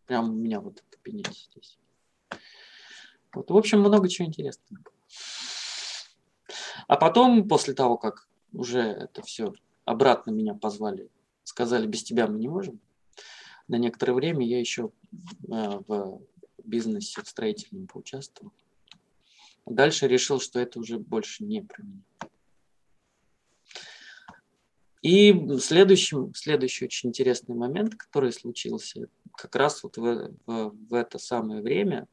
Прямо 0.06 0.30
у 0.30 0.36
меня 0.36 0.60
вот 0.60 0.80
в 0.80 0.90
кабинете 0.90 1.32
здесь. 1.52 1.78
Вот, 3.34 3.50
в 3.50 3.56
общем, 3.56 3.80
много 3.80 4.10
чего 4.10 4.28
интересного. 4.28 4.84
А 6.88 6.98
потом, 6.98 7.48
после 7.48 7.74
того, 7.74 7.98
как 7.98 8.28
уже 8.52 8.82
это 8.82 9.22
все 9.22 9.54
обратно 9.92 10.32
меня 10.32 10.54
позвали, 10.54 11.10
сказали, 11.44 11.88
без 11.88 12.04
тебя 12.04 12.28
мы 12.28 12.40
не 12.40 12.48
можем, 12.48 12.80
на 13.68 13.78
некоторое 13.78 14.14
время 14.14 14.46
я 14.46 14.60
еще 14.60 14.92
э, 15.48 15.80
в 15.88 16.22
бизнесе 16.64 17.22
строительном 17.24 17.88
поучаствовал. 17.88 18.52
Дальше 19.66 20.08
решил, 20.08 20.40
что 20.40 20.60
это 20.60 20.80
уже 20.80 20.98
больше 20.98 21.44
не 21.44 21.62
про 21.62 21.84
меня. 21.84 22.02
И 25.02 25.58
следующий, 25.60 26.18
следующий 26.36 26.86
очень 26.86 27.10
интересный 27.10 27.56
момент, 27.56 27.96
который 27.96 28.32
случился 28.32 29.08
как 29.36 29.56
раз 29.56 29.82
вот 29.84 29.98
в, 29.98 30.32
в, 30.46 30.76
в 30.90 30.94
это 30.94 31.18
самое 31.18 31.62
время, 31.62 32.08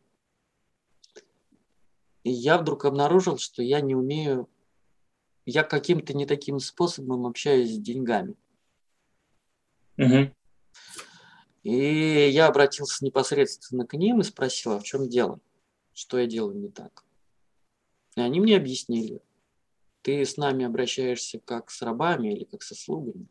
я 2.25 2.59
вдруг 2.59 2.85
обнаружил, 2.85 3.39
что 3.39 3.63
я 3.63 3.81
не 3.81 3.95
умею, 3.95 4.49
я 5.51 5.65
каким-то 5.65 6.13
не 6.13 6.27
таким 6.27 6.59
способом 6.59 7.25
общаюсь 7.25 7.71
с 7.71 7.79
деньгами. 7.79 8.35
Угу. 9.97 10.35
И 11.63 12.29
я 12.31 12.49
обратился 12.49 13.03
непосредственно 13.03 13.87
к 13.87 13.95
ним 13.95 14.21
и 14.21 14.25
спросил, 14.25 14.73
а 14.73 14.79
в 14.79 14.83
чем 14.83 15.09
дело? 15.09 15.41
Что 15.95 16.19
я 16.19 16.27
делаю 16.27 16.59
не 16.59 16.69
так? 16.69 17.03
И 18.17 18.21
они 18.21 18.41
мне 18.41 18.59
объяснили. 18.59 19.23
Ты 20.03 20.23
с 20.27 20.37
нами 20.37 20.67
обращаешься 20.67 21.41
как 21.41 21.71
с 21.71 21.81
рабами 21.81 22.35
или 22.35 22.45
как 22.45 22.63
со 22.63 22.75
слугами. 22.75 23.27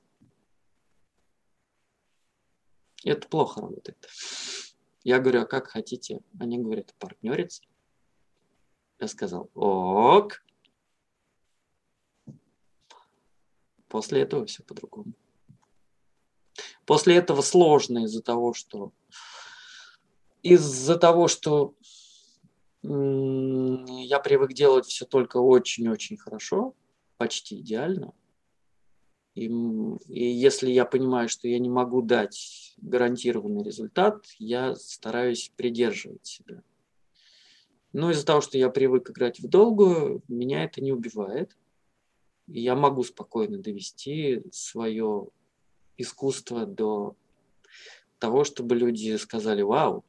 Это 3.06 3.28
плохо 3.28 3.62
работает. 3.62 4.10
Я 5.04 5.20
говорю, 5.20 5.42
а 5.42 5.46
как 5.46 5.68
хотите? 5.68 6.22
Они 6.40 6.58
говорят, 6.58 6.96
партнериться. 6.98 7.62
Я 9.00 9.08
сказал, 9.08 9.52
ок. 9.54 10.42
После 13.88 14.22
этого 14.22 14.46
все 14.46 14.64
по-другому. 14.64 15.14
После 16.86 17.16
этого 17.16 17.42
сложно 17.42 18.06
из-за 18.06 18.22
того, 18.22 18.54
что 18.54 18.92
из-за 20.44 20.98
того, 20.98 21.28
что 21.28 21.74
я 22.84 24.20
привык 24.20 24.54
делать 24.54 24.86
все 24.86 25.06
только 25.06 25.38
очень-очень 25.38 26.18
хорошо, 26.18 26.74
почти 27.18 27.60
идеально. 27.60 28.14
И, 29.36 29.46
и 30.08 30.26
если 30.26 30.72
я 30.72 30.86
понимаю, 30.86 31.30
что 31.30 31.48
я 31.48 31.60
не 31.60 31.70
могу 31.70 32.02
дать 32.02 32.74
гарантированный 32.78 33.64
результат, 33.64 34.26
я 34.40 34.76
стараюсь 34.76 35.52
придерживать 35.56 36.26
себя. 36.26 36.64
Но 37.94 38.12
из-за 38.12 38.26
того, 38.26 38.42
что 38.42 38.58
я 38.58 38.70
привык 38.70 39.10
играть 39.10 39.40
в 39.40 39.48
долгую, 39.48 40.24
меня 40.28 40.64
это 40.64 40.82
не 40.82 40.92
убивает. 40.92 41.56
И 42.48 42.62
я 42.62 42.76
могу 42.76 43.04
спокойно 43.04 43.58
довести 43.58 44.44
свое 44.52 45.28
искусство 45.98 46.66
до 46.66 47.16
того, 48.20 48.44
чтобы 48.44 48.76
люди 48.76 49.16
сказали 49.18 49.62
«Вау!» 49.62 50.06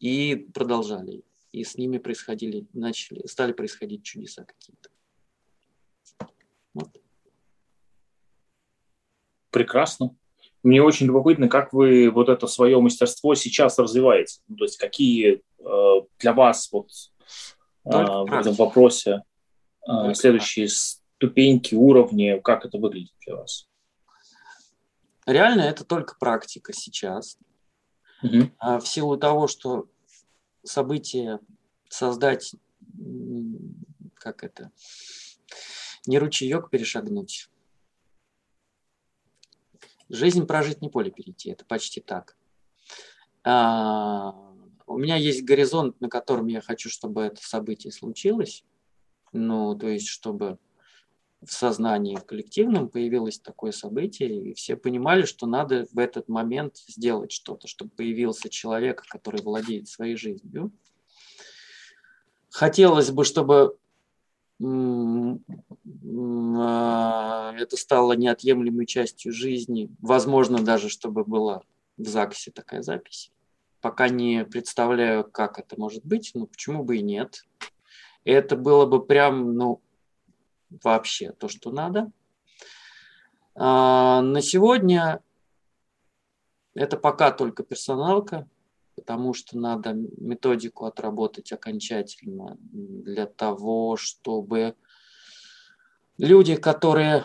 и 0.00 0.34
продолжали. 0.52 1.22
И 1.52 1.64
с 1.64 1.76
ними 1.76 1.98
происходили, 1.98 2.66
начали, 2.72 3.26
стали 3.26 3.52
происходить 3.52 4.02
чудеса 4.02 4.44
какие-то. 4.44 4.90
Вот. 6.74 7.00
Прекрасно. 9.50 10.16
Мне 10.62 10.82
очень 10.82 11.06
любопытно, 11.06 11.48
как 11.48 11.72
вы 11.72 12.10
вот 12.10 12.28
это 12.28 12.46
свое 12.46 12.80
мастерство 12.80 13.34
сейчас 13.34 13.78
развиваете. 13.78 14.40
Ну, 14.48 14.56
то 14.56 14.64
есть 14.64 14.78
какие 14.78 15.42
э, 15.58 16.06
для 16.18 16.32
вас 16.32 16.70
вот 16.72 16.88
э, 17.84 17.90
в 17.90 18.32
этом 18.32 18.54
вопросе 18.54 19.22
э, 19.88 20.14
следующие 20.14 20.68
ступеньки, 20.68 21.74
уровни, 21.74 22.40
как 22.42 22.64
это 22.64 22.78
выглядит 22.78 23.12
для 23.24 23.36
вас? 23.36 23.68
Реально 25.26 25.62
это 25.62 25.84
только 25.84 26.16
практика 26.18 26.72
сейчас. 26.72 27.38
Угу. 28.22 28.50
А 28.58 28.78
в 28.78 28.86
силу 28.86 29.16
того, 29.16 29.46
что 29.46 29.88
события 30.62 31.40
создать, 31.88 32.54
как 34.14 34.44
это, 34.44 34.70
не 36.06 36.18
ручеек 36.18 36.70
перешагнуть. 36.70 37.48
Жизнь 40.08 40.46
прожить, 40.46 40.82
не 40.82 40.88
поле 40.88 41.10
перейти, 41.10 41.50
это 41.50 41.64
почти 41.64 42.00
так. 42.00 42.36
А, 43.44 44.34
у 44.86 44.98
меня 44.98 45.16
есть 45.16 45.44
горизонт, 45.44 46.00
на 46.00 46.08
котором 46.08 46.48
я 46.48 46.60
хочу, 46.60 46.90
чтобы 46.90 47.22
это 47.22 47.42
событие 47.42 47.92
случилось. 47.92 48.64
Ну, 49.32 49.74
то 49.74 49.88
есть, 49.88 50.08
чтобы 50.08 50.58
в 51.44 51.52
сознании 51.52 52.16
коллективном 52.16 52.88
появилось 52.88 53.38
такое 53.38 53.72
событие, 53.72 54.50
и 54.50 54.54
все 54.54 54.76
понимали, 54.76 55.22
что 55.22 55.46
надо 55.46 55.86
в 55.92 55.98
этот 55.98 56.28
момент 56.28 56.76
сделать 56.88 57.32
что-то, 57.32 57.66
чтобы 57.66 57.90
появился 57.90 58.48
человек, 58.48 59.02
который 59.08 59.42
владеет 59.42 59.88
своей 59.88 60.16
жизнью. 60.16 60.70
Хотелось 62.50 63.10
бы, 63.10 63.24
чтобы 63.24 63.76
а, 64.62 65.38
это 67.56 67.76
стало 67.76 68.12
неотъемлемой 68.12 68.86
частью 68.86 69.32
жизни. 69.32 69.90
Возможно, 70.00 70.62
даже 70.62 70.88
чтобы 70.88 71.24
была 71.24 71.62
в 71.96 72.06
ЗАГСе 72.06 72.52
такая 72.52 72.82
запись. 72.82 73.32
Пока 73.80 74.08
не 74.08 74.44
представляю, 74.44 75.24
как 75.24 75.58
это 75.58 75.74
может 75.78 76.04
быть, 76.04 76.30
но 76.34 76.46
почему 76.46 76.84
бы 76.84 76.98
и 76.98 77.02
нет. 77.02 77.44
Это 78.24 78.56
было 78.56 78.86
бы 78.86 79.04
прям, 79.04 79.56
ну, 79.56 79.80
вообще 80.82 81.32
то, 81.32 81.48
что 81.48 81.70
надо. 81.70 82.10
А, 83.54 84.22
на 84.22 84.40
сегодня 84.40 85.22
это 86.74 86.96
пока 86.96 87.30
только 87.30 87.62
персоналка, 87.64 88.48
потому 88.94 89.34
что 89.34 89.58
надо 89.58 89.92
методику 89.92 90.86
отработать 90.86 91.52
окончательно 91.52 92.56
для 92.60 93.26
того, 93.26 93.96
чтобы 93.96 94.74
люди, 96.16 96.56
которые 96.56 97.24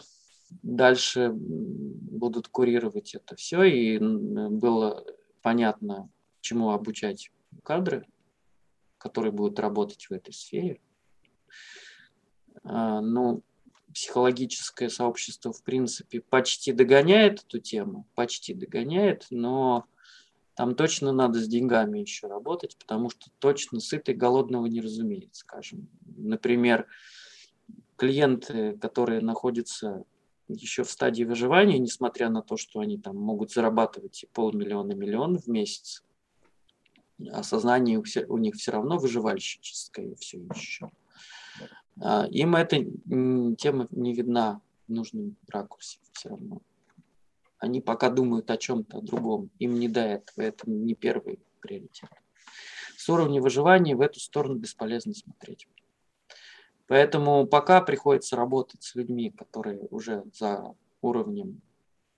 дальше 0.64 1.32
будут 1.34 2.48
курировать 2.48 3.16
это 3.16 3.36
все, 3.36 3.64
и 3.64 4.00
было 4.00 5.06
понятно, 5.42 6.10
чему 6.42 6.72
обучать 6.72 7.32
кадры, 7.64 8.06
которые 8.98 9.32
будут 9.32 9.60
работать 9.60 10.06
в 10.10 10.12
этой 10.12 10.34
сфере. 10.34 10.82
А, 12.69 13.01
ну, 13.01 13.41
психологическое 13.93 14.89
сообщество, 14.89 15.53
в 15.53 15.63
принципе, 15.63 16.21
почти 16.21 16.73
догоняет 16.73 17.43
эту 17.43 17.60
тему, 17.60 18.06
почти 18.13 18.53
догоняет, 18.53 19.25
но 19.30 19.86
там 20.56 20.75
точно 20.75 21.12
надо 21.12 21.39
с 21.39 21.47
деньгами 21.47 21.99
еще 21.99 22.27
работать, 22.27 22.77
потому 22.77 23.10
что 23.10 23.30
точно 23.39 23.80
сытый 23.80 24.15
голодного 24.15 24.65
не 24.65 24.82
разумеет, 24.82 25.36
скажем. 25.36 25.88
Например, 26.17 26.88
клиенты, 27.95 28.77
которые 28.77 29.21
находятся 29.21 30.03
еще 30.49 30.84
в 30.84 30.91
стадии 30.91 31.23
выживания, 31.23 31.80
несмотря 31.80 32.30
на 32.30 32.41
то, 32.41 32.58
что 32.58 32.80
они 32.80 32.97
там 32.97 33.15
могут 33.17 33.51
зарабатывать 33.51 34.23
и 34.23 34.27
полмиллиона, 34.27 34.93
миллион 34.93 35.38
в 35.38 35.47
месяц, 35.47 36.03
осознание 37.32 38.01
у 38.27 38.38
них 38.38 38.56
все 38.56 38.71
равно 38.71 38.97
выживальщическое 38.97 40.15
все 40.15 40.39
еще. 40.39 40.89
А, 42.02 42.28
им 42.28 42.56
эта 42.56 42.78
тема 43.58 43.88
не 43.92 44.14
видна 44.14 44.62
в 44.88 44.92
нужном 44.92 45.36
ракурсе 45.48 46.00
все 46.14 46.30
равно. 46.30 46.62
Они 47.60 47.82
пока 47.82 48.10
думают 48.10 48.52
о 48.52 48.58
чем-то 48.58 49.02
другом. 49.02 49.50
Им 49.60 49.80
не 49.80 49.88
до 49.88 50.02
этого. 50.02 50.44
Это 50.44 50.70
не 50.70 50.94
первый 50.94 51.40
приоритет. 51.60 52.10
С 52.98 53.10
уровня 53.10 53.42
выживания 53.42 53.96
в 53.96 54.02
эту 54.02 54.20
сторону 54.20 54.56
бесполезно 54.56 55.14
смотреть. 55.14 55.68
Поэтому 56.88 57.46
пока 57.48 57.82
приходится 57.82 58.36
работать 58.36 58.84
с 58.84 58.96
людьми, 58.96 59.32
которые 59.32 59.88
уже 59.90 60.24
за 60.34 60.76
уровнем 61.02 61.62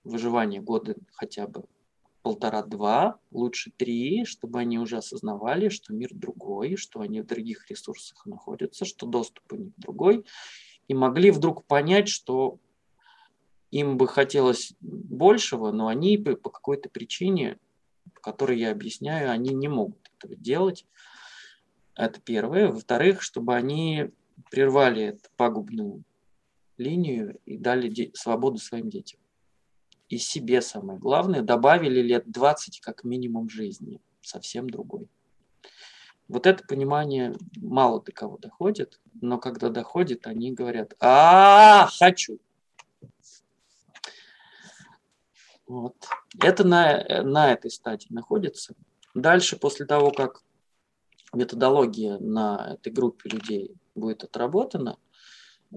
выживания 0.04 0.60
года 0.60 0.94
хотя 1.12 1.46
бы 1.46 1.64
полтора-два, 2.22 3.18
лучше 3.30 3.70
три, 3.76 4.24
чтобы 4.24 4.60
они 4.60 4.78
уже 4.78 4.98
осознавали, 4.98 5.68
что 5.68 5.92
мир 5.92 6.10
другой, 6.12 6.76
что 6.76 7.00
они 7.00 7.20
в 7.20 7.26
других 7.26 7.70
ресурсах 7.70 8.26
находятся, 8.26 8.84
что 8.84 9.06
доступ 9.06 9.52
у 9.52 9.56
них 9.56 9.72
другой, 9.76 10.24
и 10.88 10.94
могли 10.94 11.30
вдруг 11.30 11.64
понять, 11.64 12.08
что 12.08 12.58
им 13.70 13.96
бы 13.96 14.08
хотелось 14.08 14.74
большего, 14.80 15.70
но 15.70 15.86
они 15.86 16.18
по 16.18 16.50
какой-то 16.50 16.88
причине, 16.88 17.58
по 18.14 18.20
которой 18.20 18.58
я 18.58 18.72
объясняю, 18.72 19.30
они 19.30 19.54
не 19.54 19.68
могут 19.68 20.10
этого 20.18 20.34
делать. 20.34 20.86
Это 21.94 22.20
первое. 22.20 22.68
Во-вторых, 22.68 23.22
чтобы 23.22 23.54
они 23.54 24.10
прервали 24.50 25.02
эту 25.02 25.28
пагубную 25.36 26.02
линию 26.76 27.38
и 27.44 27.56
дали 27.56 28.10
свободу 28.14 28.58
своим 28.58 28.88
детям. 28.88 29.19
И 30.10 30.18
себе 30.18 30.60
самое 30.60 30.98
главное, 30.98 31.40
добавили 31.40 32.02
лет 32.02 32.30
20 32.30 32.80
как 32.80 33.04
минимум 33.04 33.48
жизни, 33.48 34.00
совсем 34.20 34.68
другой. 34.68 35.08
Вот 36.26 36.46
это 36.46 36.64
понимание 36.66 37.34
мало 37.56 38.02
до 38.02 38.10
кого 38.10 38.36
доходит, 38.36 39.00
но 39.20 39.38
когда 39.38 39.68
доходит, 39.68 40.26
они 40.26 40.52
говорят, 40.52 40.94
а, 40.98 41.88
хочу. 41.96 42.38
Вот. 45.68 45.94
Это 46.42 46.66
на, 46.66 47.22
на 47.22 47.52
этой 47.52 47.70
стадии 47.70 48.08
находится. 48.10 48.74
Дальше, 49.14 49.56
после 49.56 49.86
того, 49.86 50.10
как 50.10 50.42
методология 51.32 52.18
на 52.18 52.74
этой 52.74 52.92
группе 52.92 53.30
людей 53.30 53.76
будет 53.94 54.24
отработана, 54.24 54.98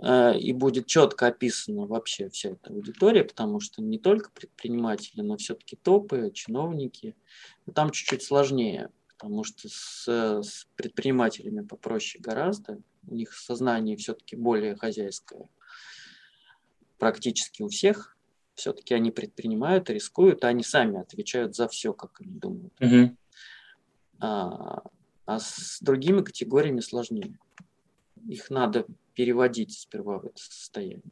и 0.02 0.54
будет 0.54 0.88
четко 0.88 1.28
описана 1.28 1.86
вообще 1.86 2.30
вся 2.30 2.50
эта 2.50 2.72
аудитория, 2.72 3.24
потому 3.24 3.60
что 3.60 3.82
не 3.82 4.00
только 4.00 4.32
предприниматели, 4.32 5.22
но 5.22 5.38
все-таки 5.38 5.76
топы, 5.76 6.32
чиновники. 6.34 7.16
Там 7.76 7.92
чуть-чуть 7.92 8.24
сложнее, 8.24 8.90
потому 9.08 9.44
что 9.44 9.70
с, 9.70 10.08
с 10.08 10.68
предпринимателями 10.76 11.62
попроще 11.62 12.22
гораздо. 12.22 12.80
У 13.08 13.14
них 13.14 13.34
сознание 13.34 13.96
все-таки 13.96 14.36
более 14.36 14.76
хозяйское. 14.76 15.48
Практически 16.98 17.62
у 17.62 17.68
всех. 17.68 18.18
Все-таки 18.56 18.94
они 18.94 19.12
предпринимают, 19.12 19.90
рискуют, 19.90 20.44
а 20.44 20.48
они 20.48 20.64
сами 20.64 21.00
отвечают 21.00 21.56
за 21.56 21.68
все, 21.68 21.94
как 21.94 22.22
они 22.22 22.34
думают. 22.34 22.74
Угу. 22.80 23.18
А, 24.20 24.84
а 25.26 25.40
с 25.40 25.80
другими 25.82 26.22
категориями 26.22 26.80
сложнее. 26.80 27.38
Их 28.28 28.50
надо 28.50 28.86
переводить 29.14 29.74
сперва 29.74 30.20
в 30.20 30.26
это 30.26 30.38
состояние. 30.38 31.04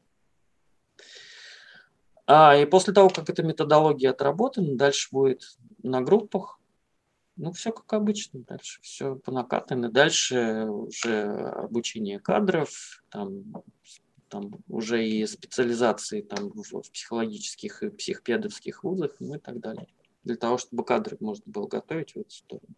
А, 2.27 2.55
и 2.55 2.65
после 2.65 2.93
того, 2.93 3.09
как 3.09 3.29
эта 3.29 3.43
методология 3.43 4.11
отработана, 4.11 4.75
дальше 4.75 5.09
будет 5.11 5.57
на 5.83 6.01
группах 6.01 6.61
ну, 7.41 7.51
все 7.51 7.71
как 7.71 7.91
обычно, 7.93 8.41
дальше 8.41 8.79
все 8.81 9.15
по 9.15 9.31
накатанной. 9.31 9.89
Дальше 9.89 10.65
уже 10.65 11.25
обучение 11.25 12.19
кадров, 12.19 13.03
там, 13.09 13.63
там 14.29 14.51
уже 14.67 15.07
и 15.07 15.25
специализации 15.25 16.21
там, 16.21 16.49
в, 16.49 16.61
в 16.61 16.91
психологических 16.91 17.83
и 17.83 17.89
психпедовских 17.89 18.83
вузах, 18.83 19.15
ну 19.19 19.35
и 19.35 19.39
так 19.39 19.59
далее. 19.59 19.87
Для 20.23 20.35
того, 20.35 20.57
чтобы 20.57 20.85
кадры 20.85 21.17
можно 21.19 21.43
было 21.47 21.67
готовить 21.67 22.11
в 22.13 22.17
эту 22.17 22.29
сторону. 22.29 22.75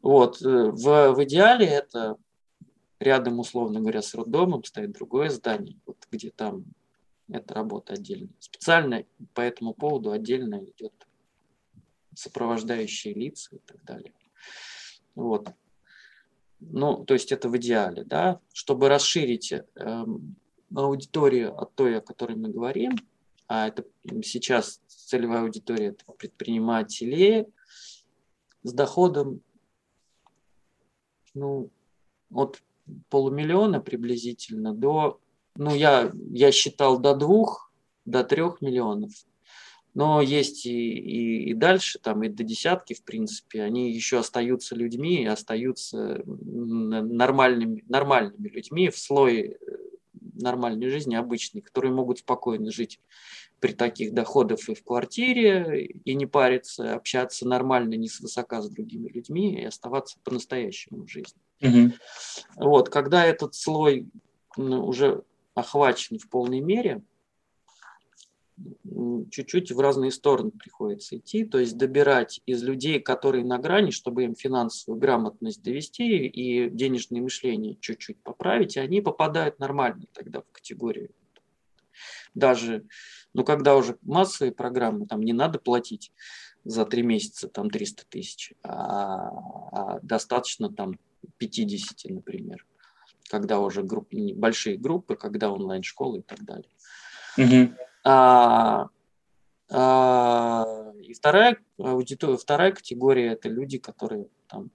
Вот. 0.00 0.40
Э, 0.40 0.70
в, 0.70 1.12
в 1.12 1.24
идеале 1.24 1.66
это 1.66 2.16
рядом, 3.00 3.38
условно 3.38 3.80
говоря, 3.80 4.02
с 4.02 4.14
роддомом 4.14 4.64
стоит 4.64 4.92
другое 4.92 5.30
здание, 5.30 5.78
вот 5.86 5.96
где 6.10 6.30
там 6.30 6.64
эта 7.28 7.54
работа 7.54 7.94
отдельно. 7.94 8.28
Специально 8.38 9.04
по 9.32 9.40
этому 9.40 9.74
поводу 9.74 10.12
отдельно 10.12 10.64
идет 10.64 10.92
сопровождающие 12.14 13.14
лица 13.14 13.56
и 13.56 13.58
так 13.60 13.82
далее. 13.84 14.12
Вот. 15.14 15.48
Ну, 16.60 17.04
то 17.04 17.14
есть 17.14 17.32
это 17.32 17.48
в 17.48 17.56
идеале, 17.56 18.04
да, 18.04 18.40
чтобы 18.52 18.88
расширить 18.88 19.52
э, 19.52 19.62
аудиторию 20.74 21.58
от 21.58 21.74
той, 21.74 21.98
о 21.98 22.00
которой 22.00 22.36
мы 22.36 22.48
говорим, 22.48 22.92
а 23.46 23.68
это 23.68 23.84
сейчас 24.22 24.80
целевая 24.86 25.42
аудитория 25.42 25.88
это 25.88 26.04
предприниматели 26.12 27.46
с 28.62 28.72
доходом 28.72 29.42
ну, 31.34 31.70
от 32.30 32.62
полумиллиона 33.08 33.80
приблизительно 33.80 34.74
до, 34.74 35.20
ну, 35.56 35.74
я, 35.74 36.12
я 36.30 36.52
считал 36.52 36.98
до 36.98 37.14
двух, 37.14 37.72
до 38.04 38.24
трех 38.24 38.60
миллионов 38.60 39.12
но 39.94 40.20
есть 40.20 40.66
и, 40.66 40.92
и, 40.92 41.50
и 41.50 41.54
дальше, 41.54 42.00
там 42.00 42.24
и 42.24 42.28
до 42.28 42.42
десятки, 42.42 42.94
в 42.94 43.02
принципе, 43.04 43.62
они 43.62 43.92
еще 43.92 44.18
остаются 44.18 44.74
людьми, 44.74 45.24
остаются 45.24 46.22
нормальными, 46.26 47.84
нормальными 47.88 48.48
людьми 48.48 48.90
в 48.90 48.98
слое 48.98 49.52
э, 49.52 49.56
нормальной 50.34 50.90
жизни, 50.90 51.14
обычной, 51.14 51.60
которые 51.60 51.92
могут 51.92 52.18
спокойно 52.18 52.72
жить 52.72 53.00
при 53.60 53.72
таких 53.72 54.12
доходах 54.12 54.68
и 54.68 54.74
в 54.74 54.82
квартире, 54.82 55.86
и 55.86 56.14
не 56.14 56.26
париться, 56.26 56.94
общаться 56.94 57.46
нормально, 57.46 57.94
не 57.94 58.08
свысока 58.08 58.62
с 58.62 58.68
другими 58.68 59.08
людьми, 59.08 59.60
и 59.60 59.64
оставаться 59.64 60.18
по-настоящему 60.24 61.04
в 61.04 61.08
жизни. 61.08 61.40
Угу. 61.60 61.92
Вот, 62.56 62.88
когда 62.90 63.24
этот 63.24 63.54
слой 63.54 64.08
уже 64.56 65.22
охвачен 65.54 66.18
в 66.18 66.28
полной 66.28 66.60
мере– 66.60 67.02
чуть-чуть 69.30 69.72
в 69.72 69.80
разные 69.80 70.10
стороны 70.10 70.50
приходится 70.50 71.16
идти, 71.16 71.44
то 71.44 71.58
есть 71.58 71.76
добирать 71.76 72.40
из 72.46 72.62
людей, 72.62 73.00
которые 73.00 73.44
на 73.44 73.58
грани, 73.58 73.90
чтобы 73.90 74.24
им 74.24 74.34
финансовую 74.34 75.00
грамотность 75.00 75.62
довести 75.62 76.26
и 76.26 76.70
денежное 76.70 77.20
мышление 77.20 77.76
чуть-чуть 77.80 78.22
поправить, 78.22 78.76
и 78.76 78.80
они 78.80 79.00
попадают 79.00 79.58
нормально 79.58 80.04
тогда 80.12 80.40
в 80.40 80.52
категорию. 80.52 81.10
Даже, 82.34 82.86
ну, 83.32 83.44
когда 83.44 83.76
уже 83.76 83.96
массовые 84.02 84.52
программы, 84.52 85.06
там 85.06 85.22
не 85.22 85.32
надо 85.32 85.58
платить 85.58 86.12
за 86.64 86.84
три 86.84 87.02
месяца 87.02 87.48
там 87.48 87.70
300 87.70 88.04
тысяч, 88.08 88.52
а, 88.62 89.28
а 89.72 90.00
достаточно 90.02 90.72
там 90.72 90.98
50, 91.38 92.10
например, 92.10 92.66
когда 93.28 93.60
уже 93.60 93.82
группы, 93.82 94.32
большие 94.34 94.76
группы, 94.76 95.16
когда 95.16 95.50
онлайн-школы 95.50 96.20
и 96.20 96.22
так 96.22 96.44
далее. 96.44 96.70
Угу. 97.36 97.74
А, 98.04 98.88
а, 99.70 100.92
и 101.00 101.12
вторая, 101.14 101.58
аудитория, 101.78 102.36
вторая 102.36 102.72
категория– 102.72 103.32
это 103.32 103.48
люди, 103.48 103.78
которые 103.78 104.28
там 104.46 104.70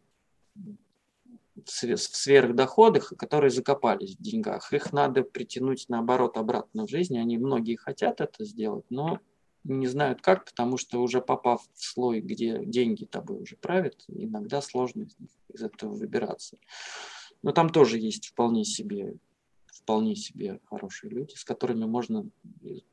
в 1.65 1.97
сверхдоходах, 1.97 3.13
которые 3.17 3.51
закопались 3.51 4.15
в 4.15 4.21
деньгах. 4.21 4.71
Их 4.73 4.93
надо 4.93 5.23
притянуть, 5.23 5.85
наоборот, 5.89 6.37
обратно 6.37 6.87
в 6.87 6.89
жизнь. 6.89 7.17
Они 7.17 7.37
многие 7.37 7.75
хотят 7.75 8.21
это 8.21 8.45
сделать, 8.45 8.85
но 8.89 9.19
не 9.63 9.87
знают 9.87 10.21
как, 10.21 10.45
потому 10.45 10.77
что 10.77 11.01
уже 11.01 11.21
попав 11.21 11.61
в 11.73 11.83
слой, 11.83 12.21
где 12.21 12.63
деньги 12.65 13.05
тобой 13.05 13.41
уже 13.41 13.55
правят, 13.55 14.03
иногда 14.07 14.61
сложно 14.61 15.07
из 15.53 15.61
этого 15.61 15.93
выбираться. 15.93 16.57
Но 17.41 17.51
там 17.51 17.69
тоже 17.69 17.97
есть 17.97 18.27
вполне 18.27 18.65
себе 18.65 19.15
вполне 19.89 20.15
себе 20.15 20.59
хорошие 20.69 21.09
люди, 21.09 21.33
с 21.33 21.43
которыми 21.43 21.85
можно, 21.85 22.29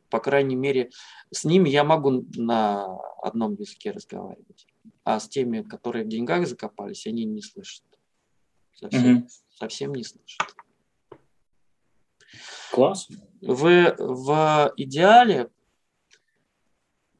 по 0.08 0.18
крайней 0.18 0.56
мере, 0.56 0.90
с 1.30 1.44
ними 1.44 1.68
я 1.68 1.84
могу 1.84 2.24
на 2.36 2.86
одном 3.22 3.54
языке 3.54 3.90
разговаривать. 3.90 4.66
А 5.04 5.20
с 5.20 5.28
теми, 5.28 5.62
которые 5.62 6.04
в 6.04 6.08
деньгах 6.08 6.46
закопались, 6.46 7.06
они 7.06 7.24
не 7.24 7.42
слышат. 7.42 7.84
Совсем, 8.72 9.18
угу. 9.18 9.28
совсем 9.50 9.94
не 9.94 10.04
слышат. 10.04 10.54
Класс. 12.72 13.08
В, 13.40 13.94
в 13.98 14.72
идеале 14.76 15.50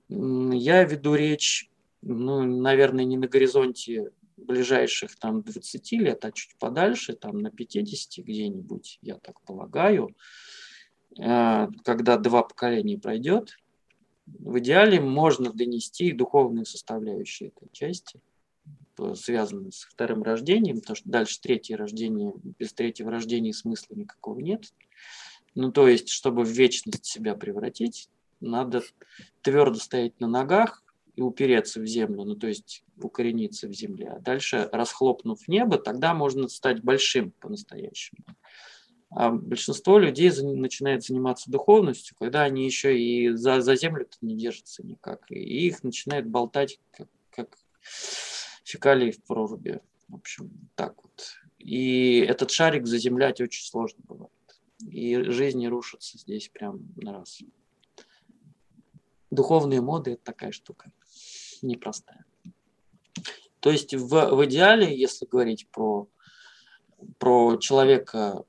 я 0.09 0.84
веду 0.84 1.14
речь, 1.14 1.70
ну, 2.02 2.42
наверное, 2.42 3.04
не 3.04 3.16
на 3.16 3.26
горизонте 3.26 4.11
ближайших 4.36 5.16
там 5.16 5.42
20 5.42 5.92
лет, 5.92 6.24
а 6.24 6.32
чуть 6.32 6.57
подальше, 6.59 7.14
там 7.14 7.38
на 7.38 7.50
50 7.50 8.24
где-нибудь, 8.24 8.98
я 9.02 9.16
так 9.16 9.40
полагаю, 9.42 10.14
э, 11.18 11.68
когда 11.84 12.16
два 12.16 12.42
поколения 12.42 12.98
пройдет, 12.98 13.57
в 14.26 14.59
идеале 14.59 15.00
можно 15.00 15.52
донести 15.52 16.12
духовные 16.12 16.64
составляющие 16.64 17.50
этой 17.50 17.68
части, 17.72 18.20
связанные 19.14 19.72
с 19.72 19.84
вторым 19.84 20.22
рождением, 20.22 20.80
потому 20.80 20.96
что 20.96 21.09
дальше 21.09 21.40
третье 21.40 21.76
рождение, 21.76 22.32
без 22.59 22.72
третьего 22.72 23.11
рождения 23.11 23.52
смысла 23.52 23.94
никакого 23.94 24.40
нет. 24.40 24.72
Ну, 25.54 25.70
то 25.70 25.88
есть, 25.88 26.09
чтобы 26.09 26.44
в 26.44 26.48
вечность 26.48 27.04
себя 27.04 27.34
превратить, 27.34 28.11
надо 28.47 28.82
твердо 29.42 29.78
стоять 29.78 30.18
на 30.20 30.28
ногах 30.28 30.82
и 31.14 31.22
упереться 31.22 31.80
в 31.80 31.86
землю, 31.86 32.24
ну 32.24 32.36
то 32.36 32.47
есть 32.47 32.84
укорениться 33.01 33.68
в 33.68 33.72
земле. 33.72 34.14
А 34.16 34.20
дальше, 34.20 34.68
расхлопнув 34.72 35.49
небо, 35.49 35.78
тогда 35.78 36.14
можно 36.14 36.49
стать 36.49 36.82
большим 36.82 37.30
по-настоящему. 37.32 38.24
А 39.11 39.30
большинство 39.30 39.99
людей 39.99 40.30
начинает 40.42 41.05
заниматься 41.05 41.51
духовностью, 41.51 42.16
когда 42.18 42.42
они 42.42 42.66
еще 42.66 42.99
и 42.99 43.30
за, 43.30 43.61
за 43.61 43.76
землю 43.76 44.07
не 44.20 44.36
держатся 44.36 44.84
никак. 44.84 45.30
И 45.30 45.66
их 45.66 45.82
начинает 45.82 46.26
болтать, 46.26 46.80
как, 46.90 47.09
как 47.30 47.59
фекалии 48.64 49.12
в 49.12 49.22
проруби. 49.22 49.80
В 50.09 50.16
общем, 50.16 50.51
так 50.74 51.03
вот. 51.03 51.38
И 51.59 52.18
этот 52.18 52.51
шарик 52.51 52.86
заземлять 52.86 53.40
очень 53.40 53.64
сложно 53.64 54.03
бывает. 54.07 54.32
И 54.86 55.16
жизни 55.22 55.66
рушатся 55.66 56.18
здесь 56.18 56.49
прям 56.49 56.80
на 56.97 57.12
раз. 57.12 57.40
Духовные 59.37 59.82
моды– 59.82 60.12
это 60.12 60.24
такая 60.24 60.51
штука 60.51 60.91
непростая. 61.61 62.24
То 63.61 63.70
есть 63.70 63.95
в, 63.95 64.09
в 64.09 64.45
идеале, 64.47 64.99
если 64.99 65.26
говорить 65.26 65.68
про, 65.70 66.09
про 67.18 67.59
человека 67.59 68.45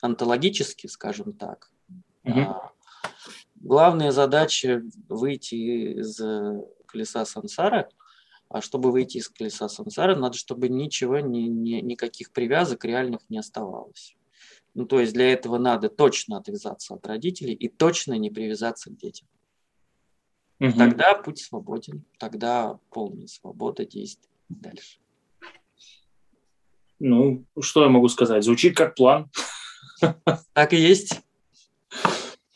онтологически, 0.00 0.86
скажем 0.86 1.32
так, 1.32 1.72
угу. 2.22 2.54
главная 3.56 4.12
задача 4.12 4.82
выйти 5.08 5.54
из 6.00 6.20
колеса 6.86 7.24
сансары, 7.24 7.88
а 8.48 8.60
чтобы 8.60 8.92
выйти 8.92 9.18
из 9.18 9.28
колеса 9.28 9.68
сансары, 9.68 10.14
надо, 10.14 10.36
чтобы 10.36 10.68
ничего, 10.68 11.18
ни, 11.18 11.42
ни, 11.48 11.80
никаких 11.80 12.30
привязок 12.30 12.84
реальных 12.84 13.28
не 13.28 13.38
оставалось. 13.38 14.16
Ну, 14.74 14.86
то 14.86 15.00
есть 15.00 15.12
для 15.12 15.32
этого 15.32 15.58
надо 15.58 15.88
точно 15.88 16.36
отвязаться 16.36 16.94
от 16.94 17.06
родителей 17.06 17.54
и 17.54 17.68
точно 17.68 18.14
не 18.18 18.30
привязаться 18.30 18.90
к 18.90 18.96
детям. 18.96 19.28
Угу. 20.60 20.72
Тогда 20.72 21.14
путь 21.14 21.38
свободен, 21.38 22.04
тогда 22.18 22.78
полная 22.90 23.26
свобода 23.26 23.84
действий 23.84 24.30
дальше. 24.48 24.98
Ну, 26.98 27.46
что 27.60 27.82
я 27.82 27.88
могу 27.88 28.08
сказать? 28.08 28.44
Звучит 28.44 28.76
как 28.76 28.94
план. 28.94 29.30
Так 30.52 30.72
и 30.72 30.76
есть. 30.76 31.20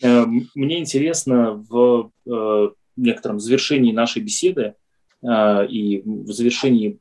Э, 0.03 0.27
мне 0.55 0.79
интересно 0.79 1.65
в 1.69 2.11
э, 2.27 2.69
некотором 2.97 3.41
завершении 3.41 3.93
нашей 3.93 4.23
беседы 4.23 4.75
э, 5.23 5.67
и 5.67 6.03
в 6.05 6.31
завершении 6.33 6.99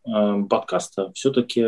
подкаста 0.48 1.12
все-таки 1.14 1.64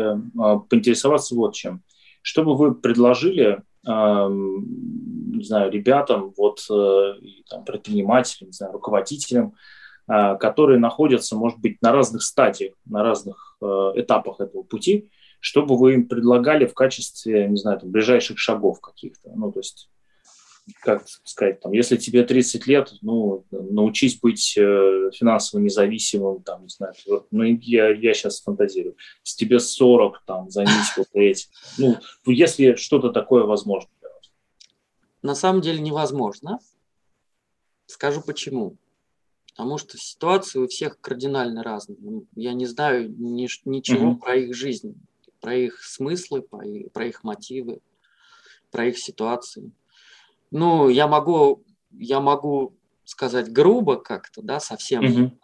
поинтересоваться 0.68 1.34
вот 1.34 1.54
чем. 1.54 1.82
Что 2.26 2.42
бы 2.42 2.56
вы 2.56 2.74
предложили 2.74 3.62
не 3.84 5.44
знаю, 5.44 5.70
ребятам, 5.70 6.34
вот, 6.36 6.66
там, 6.66 7.64
предпринимателям, 7.64 8.48
не 8.48 8.52
знаю, 8.52 8.72
руководителям, 8.72 9.54
которые 10.08 10.80
находятся, 10.80 11.36
может 11.36 11.60
быть, 11.60 11.80
на 11.82 11.92
разных 11.92 12.22
стадиях, 12.24 12.74
на 12.84 13.04
разных 13.04 13.56
этапах 13.94 14.40
этого 14.40 14.64
пути, 14.64 15.08
что 15.38 15.64
бы 15.64 15.78
вы 15.78 15.94
им 15.94 16.08
предлагали 16.08 16.66
в 16.66 16.74
качестве, 16.74 17.46
не 17.46 17.58
знаю, 17.58 17.78
там, 17.78 17.92
ближайших 17.92 18.40
шагов 18.40 18.80
каких-то? 18.80 19.30
Ну, 19.36 19.52
то 19.52 19.60
есть, 19.60 19.88
как 20.80 21.06
сказать, 21.24 21.60
там, 21.60 21.72
если 21.72 21.96
тебе 21.96 22.24
30 22.24 22.66
лет, 22.66 22.92
ну, 23.02 23.44
научись 23.50 24.18
быть 24.18 24.56
э, 24.58 25.10
финансово 25.14 25.60
независимым, 25.60 26.42
там, 26.42 26.62
не 26.62 26.68
знаю, 26.68 26.94
ну, 27.30 27.44
я, 27.44 27.90
я 27.90 28.14
сейчас 28.14 28.40
фантазирую. 28.40 28.96
С 29.22 29.34
тебе 29.34 29.60
40, 29.60 30.22
там, 30.26 30.50
займись 30.50 30.96
вот 30.96 31.08
этим. 31.14 31.48
Ну, 31.78 31.98
если 32.26 32.74
что-то 32.74 33.10
такое 33.10 33.44
возможно 33.44 33.90
для 34.00 34.10
вас. 34.10 34.30
На 35.22 35.34
самом 35.34 35.60
деле 35.60 35.80
невозможно. 35.80 36.58
Скажу 37.86 38.20
почему. 38.20 38.76
Потому 39.50 39.78
что 39.78 39.96
ситуации 39.96 40.58
у 40.58 40.68
всех 40.68 41.00
кардинально 41.00 41.62
разные. 41.62 42.22
Я 42.34 42.52
не 42.52 42.66
знаю 42.66 43.08
ни, 43.08 43.48
ничего 43.64 44.10
угу. 44.10 44.20
про 44.20 44.36
их 44.36 44.54
жизнь 44.54 44.96
про 45.46 45.54
их 45.54 45.82
смыслы, 45.84 46.42
про 46.42 46.66
их, 46.66 46.92
про 46.92 47.06
их 47.06 47.22
мотивы, 47.22 47.80
про 48.70 48.86
их 48.86 48.98
ситуации. 48.98 49.70
Ну, 50.50 50.88
я 50.88 51.06
могу, 51.06 51.64
я 51.92 52.20
могу 52.20 52.76
сказать 53.04 53.52
грубо 53.52 53.96
как-то, 53.96 54.42
да, 54.42 54.60
совсем, 54.60 55.04
угу. 55.04 55.38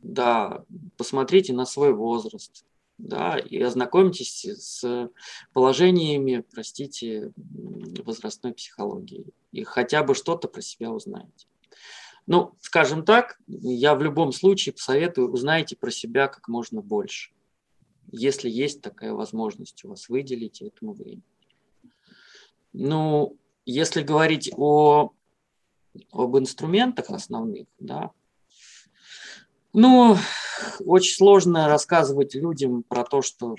да, 0.00 0.64
посмотрите 0.96 1.52
на 1.52 1.66
свой 1.66 1.92
возраст, 1.92 2.64
да, 2.98 3.38
и 3.38 3.60
ознакомьтесь 3.60 4.44
с 4.44 5.10
положениями, 5.52 6.44
простите, 6.52 7.32
возрастной 7.36 8.54
психологии, 8.54 9.26
и 9.52 9.64
хотя 9.64 10.02
бы 10.02 10.14
что-то 10.14 10.48
про 10.48 10.60
себя 10.60 10.90
узнаете. 10.90 11.46
Ну, 12.26 12.54
скажем 12.60 13.04
так, 13.04 13.38
я 13.46 13.94
в 13.94 14.02
любом 14.02 14.32
случае 14.32 14.72
посоветую, 14.72 15.30
узнайте 15.30 15.76
про 15.76 15.90
себя 15.90 16.26
как 16.26 16.48
можно 16.48 16.82
больше 16.82 17.30
если 18.12 18.48
есть 18.48 18.82
такая 18.82 19.12
возможность 19.12 19.84
у 19.84 19.88
вас, 19.88 20.08
выделите 20.08 20.66
этому 20.66 20.92
время. 20.92 21.22
Ну, 22.72 23.36
если 23.66 24.02
говорить 24.02 24.50
о, 24.56 25.12
об 26.12 26.38
инструментах 26.38 27.10
основных, 27.10 27.66
да, 27.78 28.12
ну, 29.72 30.16
очень 30.86 31.14
сложно 31.14 31.68
рассказывать 31.68 32.34
людям 32.34 32.82
про 32.82 33.04
то, 33.04 33.20
что 33.20 33.56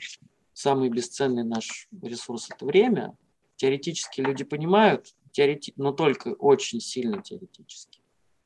самый 0.53 0.89
бесценный 0.89 1.43
наш 1.43 1.87
ресурс– 2.01 2.49
это 2.49 2.65
время. 2.65 3.15
Теоретически 3.57 4.21
люди 4.21 4.43
понимают, 4.43 5.13
теорети... 5.31 5.73
но 5.75 5.91
только 5.91 6.29
очень 6.29 6.79
сильно 6.79 7.21
теоретически. 7.21 8.01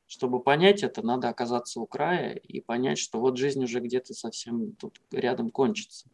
Чтобы 0.06 0.40
понять 0.40 0.82
это, 0.82 1.00
надо 1.00 1.30
оказаться 1.30 1.80
у 1.80 1.86
края 1.86 2.34
и 2.34 2.60
понять, 2.60 2.98
что 2.98 3.18
вот 3.18 3.38
жизнь 3.38 3.64
уже 3.64 3.80
где-то 3.80 4.12
совсем 4.12 4.72
тут 4.72 5.00
рядом 5.10 5.48
кончится. 5.48 6.08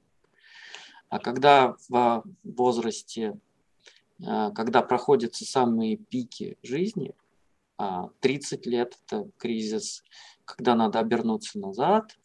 А 1.09 1.19
когда 1.19 1.75
в 1.89 2.23
возрасте, 2.45 3.37
когда 4.21 4.83
проходятся 4.83 5.45
самые 5.45 5.97
пики 5.97 6.57
жизни, 6.63 7.15
30 8.21 8.67
а, 8.67 8.71
лет– 8.71 8.99
это 9.07 9.31
кризис, 9.39 10.03
когда 10.45 10.75
надо 10.75 10.99
обернуться 10.99 11.59
назад, 11.59 12.19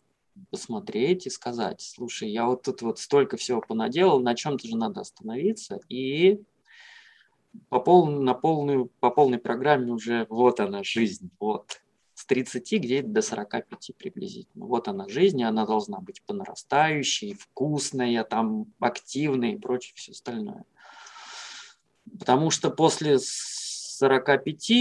посмотреть 0.50 1.28
и 1.28 1.30
сказать, 1.30 1.82
слушай, 1.82 2.30
я 2.30 2.48
вот 2.48 2.64
тут 2.64 2.82
вот 2.82 2.98
столько 2.98 3.38
всего 3.38 3.62
понаделал, 3.62 4.20
на 4.20 4.34
чем-то 4.34 4.68
же 4.68 4.76
надо 4.76 5.02
остановиться 5.02 5.80
и 5.90 6.42
по, 7.70 7.80
пол, 7.80 8.08
на 8.08 8.34
полную, 8.34 8.90
по 9.00 9.12
полной 9.12 9.38
программе 9.38 9.92
уже 9.92 10.26
вот 10.30 10.60
она 10.60 10.84
жизнь, 10.84 11.30
вот. 11.40 11.80
С 12.16 12.26
30 12.26 12.74
где-то 12.80 13.08
до 13.08 13.22
45 13.24 13.92
приблизительно. 13.98 14.68
Вот 14.68 14.88
она 14.88 15.10
жизнь, 15.10 15.44
она 15.44 15.66
должна 15.66 16.00
быть 16.00 16.22
по 16.22 16.34
нарастающей, 16.34 17.34
вкусная, 17.34 18.24
там, 18.24 18.68
активная 18.80 19.54
и 19.54 19.58
прочее 19.58 19.94
все 19.96 20.12
остальное. 20.12 20.64
Потому 22.20 22.50
что 22.50 22.70
после 22.70 23.18
45 23.20 24.72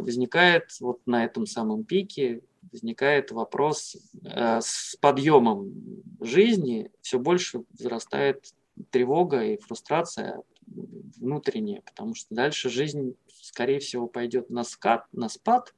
возникает 0.00 0.70
вот 0.80 1.00
на 1.06 1.24
этом 1.24 1.46
самом 1.46 1.84
пике 1.84 2.42
возникает 2.72 3.30
вопрос 3.30 3.96
э, 4.22 4.60
с 4.60 4.96
подъемом 5.00 5.72
жизни 6.20 6.90
все 7.00 7.18
больше 7.18 7.62
возрастает 7.72 8.54
тревога 8.90 9.42
и 9.44 9.58
фрустрация 9.58 10.42
внутреннее, 10.66 11.82
потому 11.82 12.14
что 12.14 12.34
дальше 12.34 12.70
жизнь, 12.70 13.16
скорее 13.42 13.80
всего, 13.80 14.06
пойдет 14.06 14.50
на 14.50 14.62
скат, 14.64 15.06
на 15.12 15.28
спад, 15.28 15.74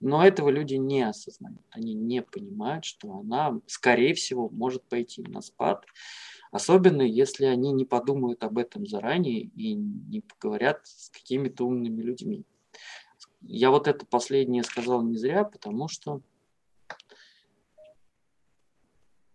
но 0.00 0.24
этого 0.24 0.50
люди 0.50 0.74
не 0.74 1.02
осознают. 1.02 1.62
Они 1.70 1.94
не 1.94 2.22
понимают, 2.22 2.84
что 2.84 3.18
она, 3.18 3.60
скорее 3.66 4.14
всего, 4.14 4.48
может 4.50 4.82
пойти 4.84 5.22
на 5.22 5.40
спад, 5.40 5.84
особенно 6.50 7.02
если 7.02 7.44
они 7.44 7.72
не 7.72 7.84
подумают 7.84 8.42
об 8.44 8.58
этом 8.58 8.86
заранее 8.86 9.42
и 9.42 9.74
не 9.74 10.20
поговорят 10.20 10.80
с 10.84 11.10
какими-то 11.10 11.66
умными 11.66 12.02
людьми. 12.02 12.44
Я 13.42 13.70
вот 13.70 13.86
это 13.86 14.04
последнее 14.06 14.62
сказал 14.62 15.02
не 15.02 15.16
зря, 15.16 15.44
потому 15.44 15.88
что 15.88 16.20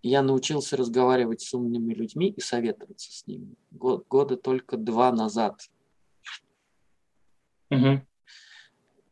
я 0.01 0.21
научился 0.21 0.75
разговаривать 0.75 1.41
с 1.41 1.53
умными 1.53 1.93
людьми 1.93 2.29
и 2.29 2.41
советоваться 2.41 3.11
с 3.11 3.25
ними. 3.25 3.55
Год, 3.71 4.05
года 4.09 4.35
только 4.35 4.75
два 4.75 5.11
назад. 5.13 5.69
Угу. 7.71 8.01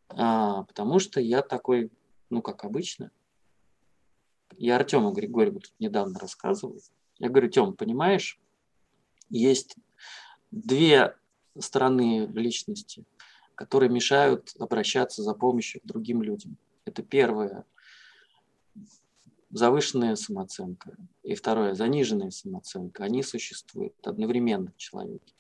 А, 0.10 0.64
потому 0.64 1.00
что 1.00 1.22
я 1.22 1.42
такой, 1.42 1.90
ну, 2.30 2.42
как 2.42 2.66
обычно. 2.66 3.12
Я 4.58 4.76
Артему 4.76 5.14
Григорьеву 5.14 5.62
тут 5.62 5.74
недавно 5.80 6.20
рассказывал. 6.20 6.82
Я 7.22 7.30
говорю, 7.30 7.50
Тем, 7.50 7.74
понимаешь, 7.76 8.40
есть 9.30 9.76
две 10.50 11.16
стороны 11.58 12.26
личности, 12.34 13.06
которые 13.56 13.90
мешают 13.90 14.52
обращаться 14.60 15.22
за 15.22 15.34
помощью 15.34 15.82
к 15.82 15.86
другим 15.86 16.24
людям. 16.24 16.58
Это 16.86 17.04
первое– 17.04 17.66
завышенная 19.52 20.16
самооценка 20.16 20.96
и 21.22 21.36
второе, 21.36 21.76
заниженная 21.76 22.32
самооценка, 22.32 23.04
они 23.04 23.22
существуют 23.22 23.96
одновременно 24.04 24.72
в 24.72 24.78
человеке. 24.78 25.36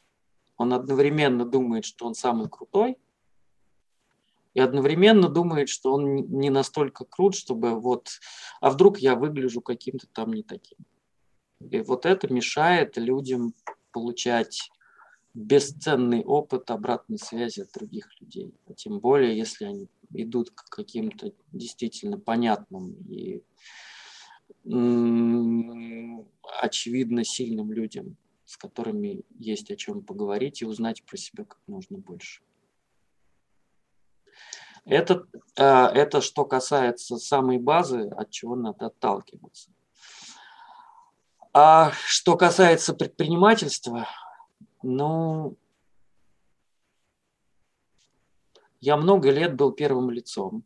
Он 0.57 0.73
одновременно 0.73 1.45
думает, 1.45 1.85
что 1.85 2.05
он 2.05 2.13
самый 2.13 2.47
крутой, 2.47 2.99
и 4.53 4.59
одновременно 4.59 5.29
думает, 5.29 5.69
что 5.69 5.93
он 5.93 6.13
не 6.15 6.51
настолько 6.51 7.05
крут, 7.05 7.35
чтобы 7.35 7.79
вот, 7.79 8.19
а 8.59 8.69
вдруг 8.69 8.99
я 8.99 9.15
выгляжу 9.15 9.61
каким-то 9.61 10.07
там 10.07 10.33
не 10.33 10.43
таким. 10.43 10.77
И 11.69 11.81
вот 11.81 12.05
это 12.05 12.31
мешает 12.33 12.97
людям 12.97 13.53
получать 13.91 14.71
бесценный 15.33 16.23
опыт 16.23 16.69
обратной 16.71 17.17
связи 17.17 17.61
от 17.61 17.71
других 17.71 18.09
людей. 18.19 18.53
А 18.67 18.73
тем 18.73 18.99
более, 18.99 19.37
если 19.37 19.65
они 19.65 19.87
идут 20.13 20.51
к 20.51 20.69
каким-то 20.69 21.31
действительно 21.51 22.17
понятным 22.19 22.93
и 23.07 23.41
очевидно 26.61 27.23
сильным 27.23 27.71
людям, 27.71 28.17
с 28.45 28.57
которыми 28.57 29.23
есть 29.39 29.71
о 29.71 29.75
чем 29.75 30.03
поговорить 30.03 30.61
и 30.61 30.65
узнать 30.65 31.03
про 31.03 31.17
себя 31.17 31.45
как 31.45 31.59
можно 31.67 31.97
больше. 31.97 32.43
Это, 34.83 35.27
а, 35.57 35.89
это 35.89 36.21
что 36.21 36.43
касается 36.43 37.17
самой 37.17 37.59
базы, 37.59 38.09
от 38.09 38.31
чего 38.31 38.55
надо 38.55 38.87
отталкиваться. 38.87 39.71
А 41.53 41.91
что 42.05 42.37
касается 42.37 42.93
предпринимательства, 42.93 44.07
ну, 44.81 45.57
я 48.79 48.95
много 48.95 49.31
лет 49.31 49.55
был 49.55 49.71
первым 49.71 50.09
лицом. 50.11 50.63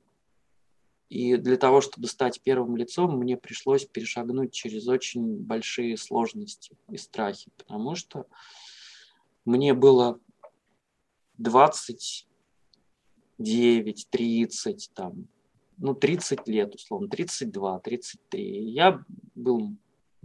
И 1.10 1.38
для 1.38 1.58
того, 1.58 1.82
чтобы 1.82 2.08
стать 2.08 2.42
первым 2.42 2.78
лицом, 2.78 3.18
мне 3.18 3.38
пришлось 3.38 3.86
перешагнуть 3.86 4.54
через 4.54 4.88
очень 4.88 5.38
большие 5.38 5.98
сложности 5.98 6.78
и 6.90 6.98
страхи, 6.98 7.52
потому 7.58 7.96
что 7.96 8.26
мне 9.46 9.74
было 9.74 10.20
20 11.38 12.28
9, 13.38 14.08
30, 14.10 14.92
там, 14.94 15.28
ну, 15.78 15.94
30 15.94 16.48
лет, 16.48 16.76
условно, 16.76 17.10
32, 17.10 17.80
33. 17.80 18.72
Я 18.72 19.04
был 19.36 19.76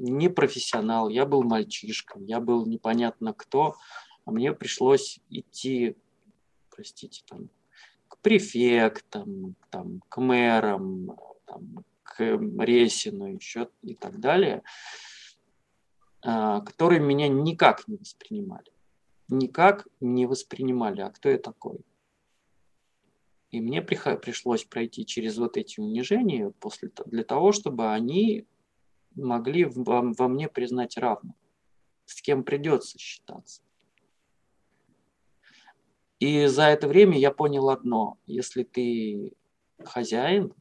не 0.01 0.29
профессионал, 0.29 1.09
я 1.09 1.27
был 1.27 1.43
мальчишкой, 1.43 2.25
я 2.25 2.41
был 2.41 2.67
непонятно 2.67 3.35
кто, 3.35 3.77
а 4.25 4.31
мне 4.31 4.53
пришлось 4.53 5.21
идти, 5.29 5.97
простите, 6.71 7.23
там, 7.29 7.51
к 8.09 8.19
префектам, 8.19 9.55
там, 9.71 10.03
к 10.09 10.21
мэрам, 10.21 11.17
там, 11.45 11.85
к 12.03 12.23
Ресину 12.23 13.35
еще 13.35 13.69
и 13.83 13.95
так 13.95 14.19
далее, 14.21 14.63
а, 16.23 16.61
которые 16.61 17.01
меня 17.01 17.29
никак 17.29 17.87
не 17.87 17.97
воспринимали. 17.97 18.73
Никак 19.29 19.87
не 20.01 20.27
воспринимали, 20.27 21.03
а 21.03 21.11
кто 21.11 21.29
я 21.29 21.39
такой? 21.39 21.81
И 23.51 23.61
мне 23.61 23.83
пришлось 23.83 24.65
пройти 24.65 25.05
через 25.05 25.37
вот 25.37 25.57
эти 25.57 25.81
унижения 25.81 26.53
после, 26.61 26.91
для 27.07 27.25
того, 27.25 27.53
чтобы 27.53 27.93
они 27.93 28.47
могли 29.15 29.65
во, 29.65 30.03
во 30.03 30.29
мне 30.29 30.49
признать 30.49 30.97
равным, 30.97 31.35
с 32.07 32.21
кем 32.23 32.45
придется 32.45 32.99
считаться. 32.99 33.63
И 36.19 36.47
за 36.47 36.65
это 36.65 36.87
время 36.87 37.19
я 37.19 37.31
понял 37.31 37.71
одно. 37.71 38.19
Если 38.27 38.63
ты 38.63 39.33
хозяин, 39.83 40.53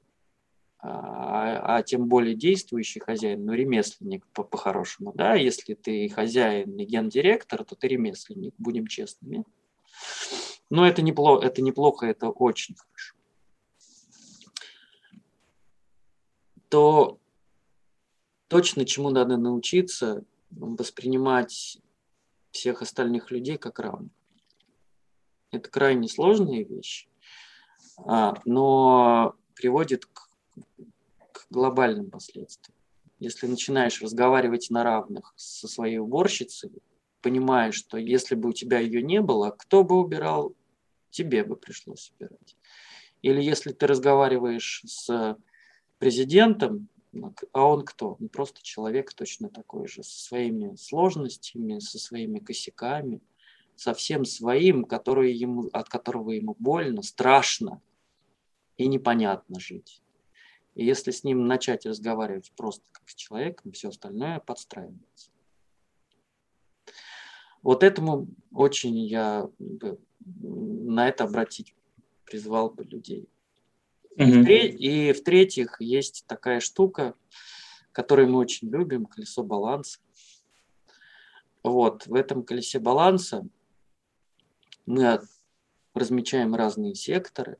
а, 0.78 1.78
а 1.78 1.84
тем 1.84 2.08
более 2.08 2.36
действующий 2.36 3.02
хозяин, 3.02 3.46
ну, 3.46 3.52
ремесленник 3.52 4.26
по- 4.28 4.46
по-хорошему, 4.46 5.12
да, 5.14 5.36
если 5.36 5.74
ты 5.74 6.08
хозяин 6.08 6.78
и 6.78 6.86
гендиректор, 6.86 7.66
то 7.66 7.76
ты 7.76 7.90
ремесленник, 7.90 8.54
будем 8.58 8.88
честными. 8.88 9.44
Но 10.70 10.88
это 10.88 11.02
неплохо, 11.02 11.46
это 11.46 11.62
неплохо, 11.62 12.06
это 12.06 12.30
очень 12.30 12.76
хорошо. 12.76 13.16
То 16.70 17.19
точно 18.50 18.84
чему 18.84 19.10
надо 19.12 19.38
научиться, 19.38 20.24
воспринимать 20.52 21.78
всех 22.52 22.82
остальных 22.82 23.32
людей 23.32 23.58
как 23.58 23.80
равных. 23.80 24.12
Это 25.52 25.70
крайне 25.70 26.08
сложная 26.08 26.66
вещь, 26.66 27.08
а, 27.98 28.36
но 28.46 29.36
приводит 29.56 30.06
к, 30.06 30.30
к 31.32 31.48
глобальным 31.50 32.10
последствиям. 32.10 32.76
Если 33.20 33.48
начинаешь 33.48 34.02
разговаривать 34.02 34.70
на 34.70 34.84
равных 34.84 35.34
со 35.36 35.68
своей 35.68 36.00
уборщицей, 36.00 36.72
понимаешь, 37.22 37.76
что 37.76 37.98
если 37.98 38.36
бы 38.36 38.50
у 38.50 38.54
тебя 38.54 38.80
ее 38.80 39.02
не 39.02 39.22
было, 39.22 39.52
кто 39.52 39.84
бы 39.84 40.00
убирал 40.00 40.56
тебе 41.12 41.44
бы 41.44 41.56
пришлось 41.56 42.12
убирать. 42.16 42.56
Или 43.22 43.42
если 43.42 43.74
ты 43.74 43.88
разговариваешь 43.88 44.84
с 44.86 45.38
президентом, 45.98 46.88
а 47.54 47.66
он 47.66 47.86
кто? 47.86 48.18
Он 48.20 48.30
просто 48.30 48.62
человек 48.62 49.14
точно 49.14 49.50
такой 49.50 49.88
же, 49.88 50.04
со 50.04 50.20
своими 50.20 50.76
сложностями, 50.76 51.80
со 51.80 51.98
своими 51.98 52.40
косяками, 52.40 53.22
со 53.76 53.94
всем 53.94 54.26
своим, 54.26 54.86
который 54.86 55.34
ему, 55.34 55.70
от 55.74 55.90
которого 55.90 56.32
ему 56.32 56.56
больно, 56.60 57.02
страшно 57.02 57.82
и 58.78 58.88
непонятно 58.88 59.60
жить. 59.60 60.02
И 60.76 60.86
если 60.86 61.12
с 61.12 61.24
ним 61.24 61.48
начать 61.48 61.86
разговаривать 61.86 62.52
просто 62.56 62.86
как 62.92 63.10
с 63.10 63.16
человеком, 63.16 63.72
все 63.72 63.90
остальное 63.90 64.40
подстраивается. 64.40 65.32
Вот 67.62 67.84
этому 67.84 68.28
очень 68.52 68.98
я 68.98 69.50
на 70.22 71.08
это 71.08 71.26
обратить 71.26 71.76
призвал 72.26 72.70
бы 72.70 72.84
людей. 72.84 73.28
Mm-hmm. 74.20 74.68
И 74.68 75.14
в-третьих, 75.14 75.80
есть 75.80 76.26
такая 76.28 76.60
штука, 76.60 77.14
которую 77.94 78.30
мы 78.30 78.40
очень 78.40 78.70
любим, 78.70 79.06
колесо 79.06 79.44
баланса. 79.44 80.00
Вот, 81.64 82.06
в 82.06 82.14
этом 82.14 82.44
колесе 82.44 82.80
баланса 82.80 83.48
мы 84.86 85.22
размечаем 85.94 86.56
разные 86.56 86.96
секторы 86.96 87.58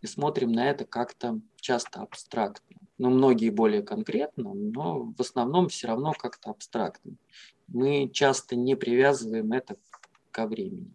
и 0.00 0.06
смотрим 0.06 0.52
на 0.52 0.70
это 0.70 0.84
как-то 0.84 1.40
часто 1.56 2.00
абстрактно. 2.00 2.76
Ну, 2.98 3.10
многие 3.10 3.50
более 3.50 3.82
конкретно, 3.82 4.54
но 4.54 5.12
в 5.16 5.20
основном 5.20 5.68
все 5.68 5.88
равно 5.88 6.12
как-то 6.12 6.50
абстрактно. 6.50 7.12
Мы 7.66 8.10
часто 8.12 8.56
не 8.56 8.74
привязываем 8.74 9.52
это 9.52 9.76
ко 10.30 10.46
времени. 10.46 10.92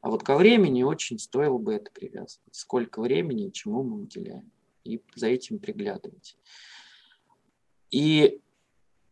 А 0.00 0.08
вот 0.08 0.22
ко 0.22 0.36
времени 0.36 0.82
очень 0.82 1.18
стоило 1.18 1.58
бы 1.58 1.74
это 1.74 1.90
привязывать. 1.90 2.54
Сколько 2.54 3.00
времени 3.00 3.48
и 3.48 3.52
чему 3.52 3.82
мы 3.82 4.02
уделяем. 4.02 4.50
И 4.84 5.02
за 5.14 5.26
этим 5.28 5.58
приглядывать. 5.58 6.36
И 7.90 8.40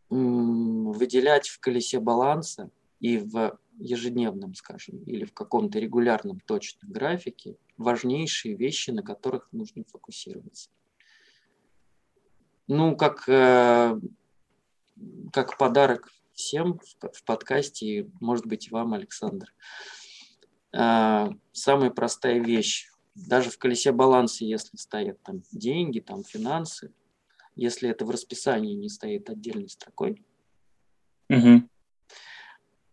выделять 0.08 1.48
в 1.48 1.60
колесе 1.60 2.00
баланса 2.00 2.70
и 3.00 3.18
в 3.18 3.58
ежедневном, 3.78 4.54
скажем, 4.54 5.02
или 5.04 5.24
в 5.24 5.32
каком-то 5.32 5.78
регулярном 5.78 6.40
точном 6.40 6.90
графике 6.90 7.56
важнейшие 7.76 8.56
вещи, 8.56 8.90
на 8.90 9.02
которых 9.02 9.48
нужно 9.52 9.84
фокусироваться. 9.84 10.70
Ну, 12.66 12.96
как, 12.96 13.28
э, 13.28 14.00
как 15.32 15.56
подарок 15.58 16.10
всем 16.34 16.80
в, 17.12 17.24
подкасте, 17.24 18.10
может 18.20 18.46
быть, 18.46 18.70
вам, 18.70 18.94
Александр. 18.94 19.54
А, 20.72 21.30
самая 21.52 21.90
простая 21.90 22.40
вещь. 22.40 22.90
Даже 23.14 23.50
в 23.50 23.58
колесе 23.58 23.92
баланса, 23.92 24.44
если 24.44 24.76
стоят 24.76 25.20
там 25.22 25.42
деньги, 25.50 26.00
там 26.00 26.22
финансы, 26.22 26.92
если 27.56 27.88
это 27.88 28.04
в 28.04 28.10
расписании 28.10 28.74
не 28.74 28.88
стоит 28.88 29.28
отдельной 29.28 29.68
строкой, 29.68 30.24
угу. 31.28 31.68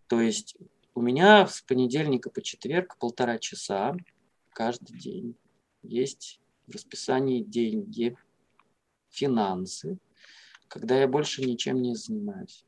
то 0.08 0.20
есть 0.20 0.58
у 0.96 1.02
меня 1.02 1.46
с 1.46 1.62
понедельника 1.62 2.32
по 2.32 2.42
четверг 2.42 2.98
полтора 2.98 3.38
часа 3.38 3.96
каждый 4.50 4.98
день 4.98 5.38
есть 5.84 6.40
в 6.66 6.74
расписании 6.74 7.44
деньги, 7.44 8.18
финансы, 9.10 10.00
когда 10.68 11.00
я 11.00 11.08
больше 11.08 11.44
ничем 11.44 11.82
не 11.82 11.96
занимаюсь. 11.96 12.65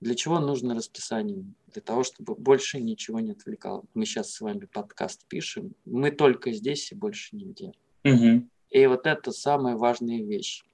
Для 0.00 0.14
чего 0.14 0.40
нужно 0.40 0.74
расписание? 0.74 1.44
Для 1.72 1.82
того, 1.82 2.04
чтобы 2.04 2.34
больше 2.34 2.80
ничего 2.80 3.20
не 3.20 3.32
отвлекало. 3.32 3.84
Мы 3.94 4.06
сейчас 4.06 4.32
с 4.32 4.40
вами 4.40 4.64
подкаст 4.64 5.26
пишем. 5.26 5.74
Мы 5.84 6.10
только 6.10 6.52
здесь 6.52 6.90
и 6.90 6.94
больше 6.94 7.36
нигде. 7.36 7.72
Угу. 8.04 8.48
И 8.70 8.86
вот 8.86 9.06
это 9.06 9.30
самая 9.32 9.76
важная 9.76 10.22
вещь. 10.22 10.64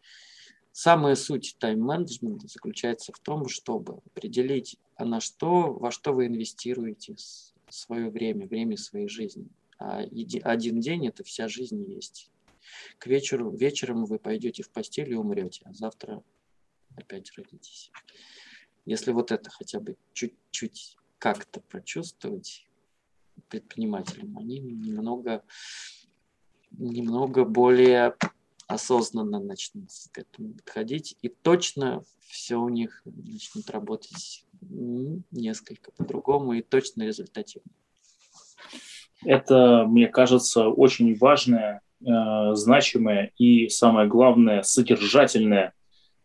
Самая 0.72 1.14
суть 1.16 1.57
тайм-менеджмента 1.59 2.47
заключается 2.49 3.12
в 3.12 3.18
том, 3.18 3.49
чтобы 3.49 4.01
определить, 4.07 4.77
а 4.95 5.05
на 5.07 5.20
что, 5.20 5.72
во 5.72 5.91
что 5.91 6.12
вы 6.12 6.27
инвестируете 6.27 7.16
свое 7.68 8.11
время, 8.11 8.47
время 8.47 8.77
своей 8.77 9.09
жизни. 9.09 9.49
А 9.79 10.01
один 10.01 10.81
день– 10.81 11.07
это 11.09 11.24
вся 11.24 11.49
жизнь 11.49 11.83
есть. 11.91 12.31
К 12.99 13.07
вечеру, 13.07 13.51
вечером 13.51 14.05
вы 14.05 14.18
пойдете 14.18 14.62
в 14.62 14.70
постель 14.70 15.12
и 15.12 15.16
умрете, 15.16 15.62
а 15.64 15.72
завтра 15.72 16.22
опять 16.95 17.33
родитесь. 17.37 17.91
Если 18.87 19.12
вот 19.12 19.30
это 19.30 19.51
хотя 19.51 19.80
бы 19.80 19.97
чуть-чуть 20.14 20.97
как-то 21.18 21.61
прочувствовать, 21.61 22.66
предпринимателям. 23.49 24.37
Они 24.39 24.59
немного, 24.59 25.43
немного 26.70 27.45
более 27.45 28.14
осознанно 28.66 29.39
начнут 29.39 29.89
к 30.12 30.18
этому 30.18 30.55
подходить, 30.55 31.16
и 31.22 31.28
точно 31.28 32.03
все 32.26 32.57
у 32.57 32.68
них 32.68 33.03
начнет 33.05 33.70
работать 33.70 34.45
несколько 35.30 35.93
по-другому 35.93 36.55
и 36.55 36.62
точно 36.62 37.05
результативно. 37.05 37.70
Это, 39.24 39.84
мне 39.87 40.09
кажется, 40.09 40.68
очень 40.68 41.16
важная, 41.16 41.80
э, 42.01 42.55
значимая 42.55 43.32
и, 43.39 43.68
самое 43.68 44.09
главное, 44.09 44.62
содержательная 44.62 45.72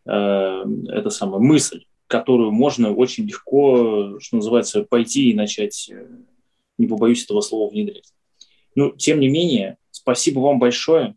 э, 0.04 0.10
это 0.10 1.10
самая 1.10 1.40
мысль, 1.40 1.84
которую 2.12 2.52
можно 2.52 2.92
очень 2.92 3.24
легко, 3.24 4.18
что 4.20 4.36
называется, 4.36 4.82
пойти 4.82 5.30
и 5.30 5.34
начать, 5.34 5.88
э, 5.90 6.06
не 6.76 6.86
побоюсь 6.86 7.24
этого 7.24 7.40
слова, 7.40 7.70
внедрять. 7.70 8.12
Ну, 8.74 8.90
тем 8.90 9.18
не 9.18 9.30
менее, 9.30 9.78
спасибо 9.90 10.40
вам 10.40 10.58
большое. 10.58 11.14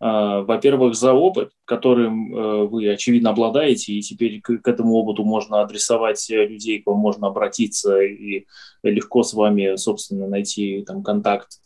А, 0.00 0.40
во-первых, 0.40 0.96
за 0.96 1.12
опыт, 1.12 1.52
которым 1.64 2.34
э, 2.34 2.64
вы, 2.64 2.88
очевидно, 2.88 3.30
обладаете, 3.30 3.92
и 3.92 4.02
теперь 4.02 4.40
к 4.40 4.66
этому 4.66 4.94
опыту 4.94 5.22
можно 5.22 5.60
адресовать 5.60 6.28
э, 6.28 6.44
людей, 6.44 6.82
к 6.82 6.88
вам 6.88 6.98
можно 6.98 7.28
обратиться 7.28 8.00
и 8.00 8.46
легко 8.82 9.22
с 9.22 9.32
вами, 9.32 9.76
собственно, 9.76 10.26
найти 10.26 10.82
там 10.82 11.04
контакт, 11.04 11.60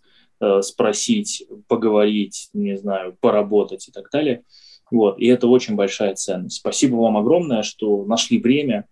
спросить, 0.60 1.46
поговорить, 1.66 2.50
не 2.52 2.76
знаю, 2.76 3.16
поработать 3.20 3.88
и 3.88 3.92
так 3.92 4.10
далее. 4.10 4.42
Вот. 4.90 5.18
И 5.18 5.26
это 5.26 5.46
очень 5.46 5.74
большая 5.74 6.14
ценность. 6.14 6.56
Спасибо 6.56 6.96
вам 6.96 7.16
огромное, 7.16 7.62
что 7.62 8.04
нашли 8.04 8.40
время. 8.40 8.86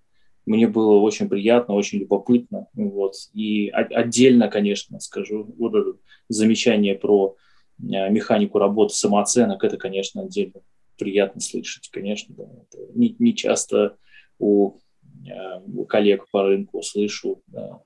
Мне 0.47 0.67
было 0.67 0.99
очень 0.99 1.29
приятно, 1.29 1.75
очень 1.75 2.01
любопытно. 2.01 2.67
Вот. 2.75 3.15
И 3.33 3.69
отдельно, 3.69 4.49
конечно, 4.49 4.99
скажу, 4.99 5.55
вот 5.57 5.75
это 5.75 5.93
замечание 6.29 6.97
про 6.97 7.37
Э, 7.83 8.11
механику 8.11 8.59
работы 8.59 8.95
самооценок, 8.95 9.65
это, 9.65 9.77
конечно, 9.77 10.23
отдельно 10.23 10.61
приятно 10.99 11.41
слышать, 11.41 11.89
конечно. 11.91 12.35
Да. 12.35 12.45
Это 12.45 12.93
не, 12.95 13.17
не 13.19 13.35
часто 13.35 13.97
у, 14.39 14.79
э, 15.27 15.61
у 15.75 15.85
коллег 15.85 16.27
по 16.31 16.45
рынку 16.45 16.83
слышу 16.83 17.43
да, 17.49 17.83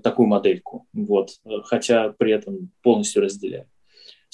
такую 0.00 0.28
модельку. 0.28 0.86
Вот. 0.92 1.30
Хотя 1.64 2.10
при 2.10 2.32
этом 2.32 2.70
полностью 2.82 3.22
разделяю. 3.22 3.68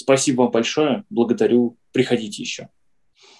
Спасибо 0.02 0.42
вам 0.42 0.50
большое. 0.50 1.04
Благодарю. 1.10 1.78
Приходите 1.92 2.42
еще. 2.42 2.68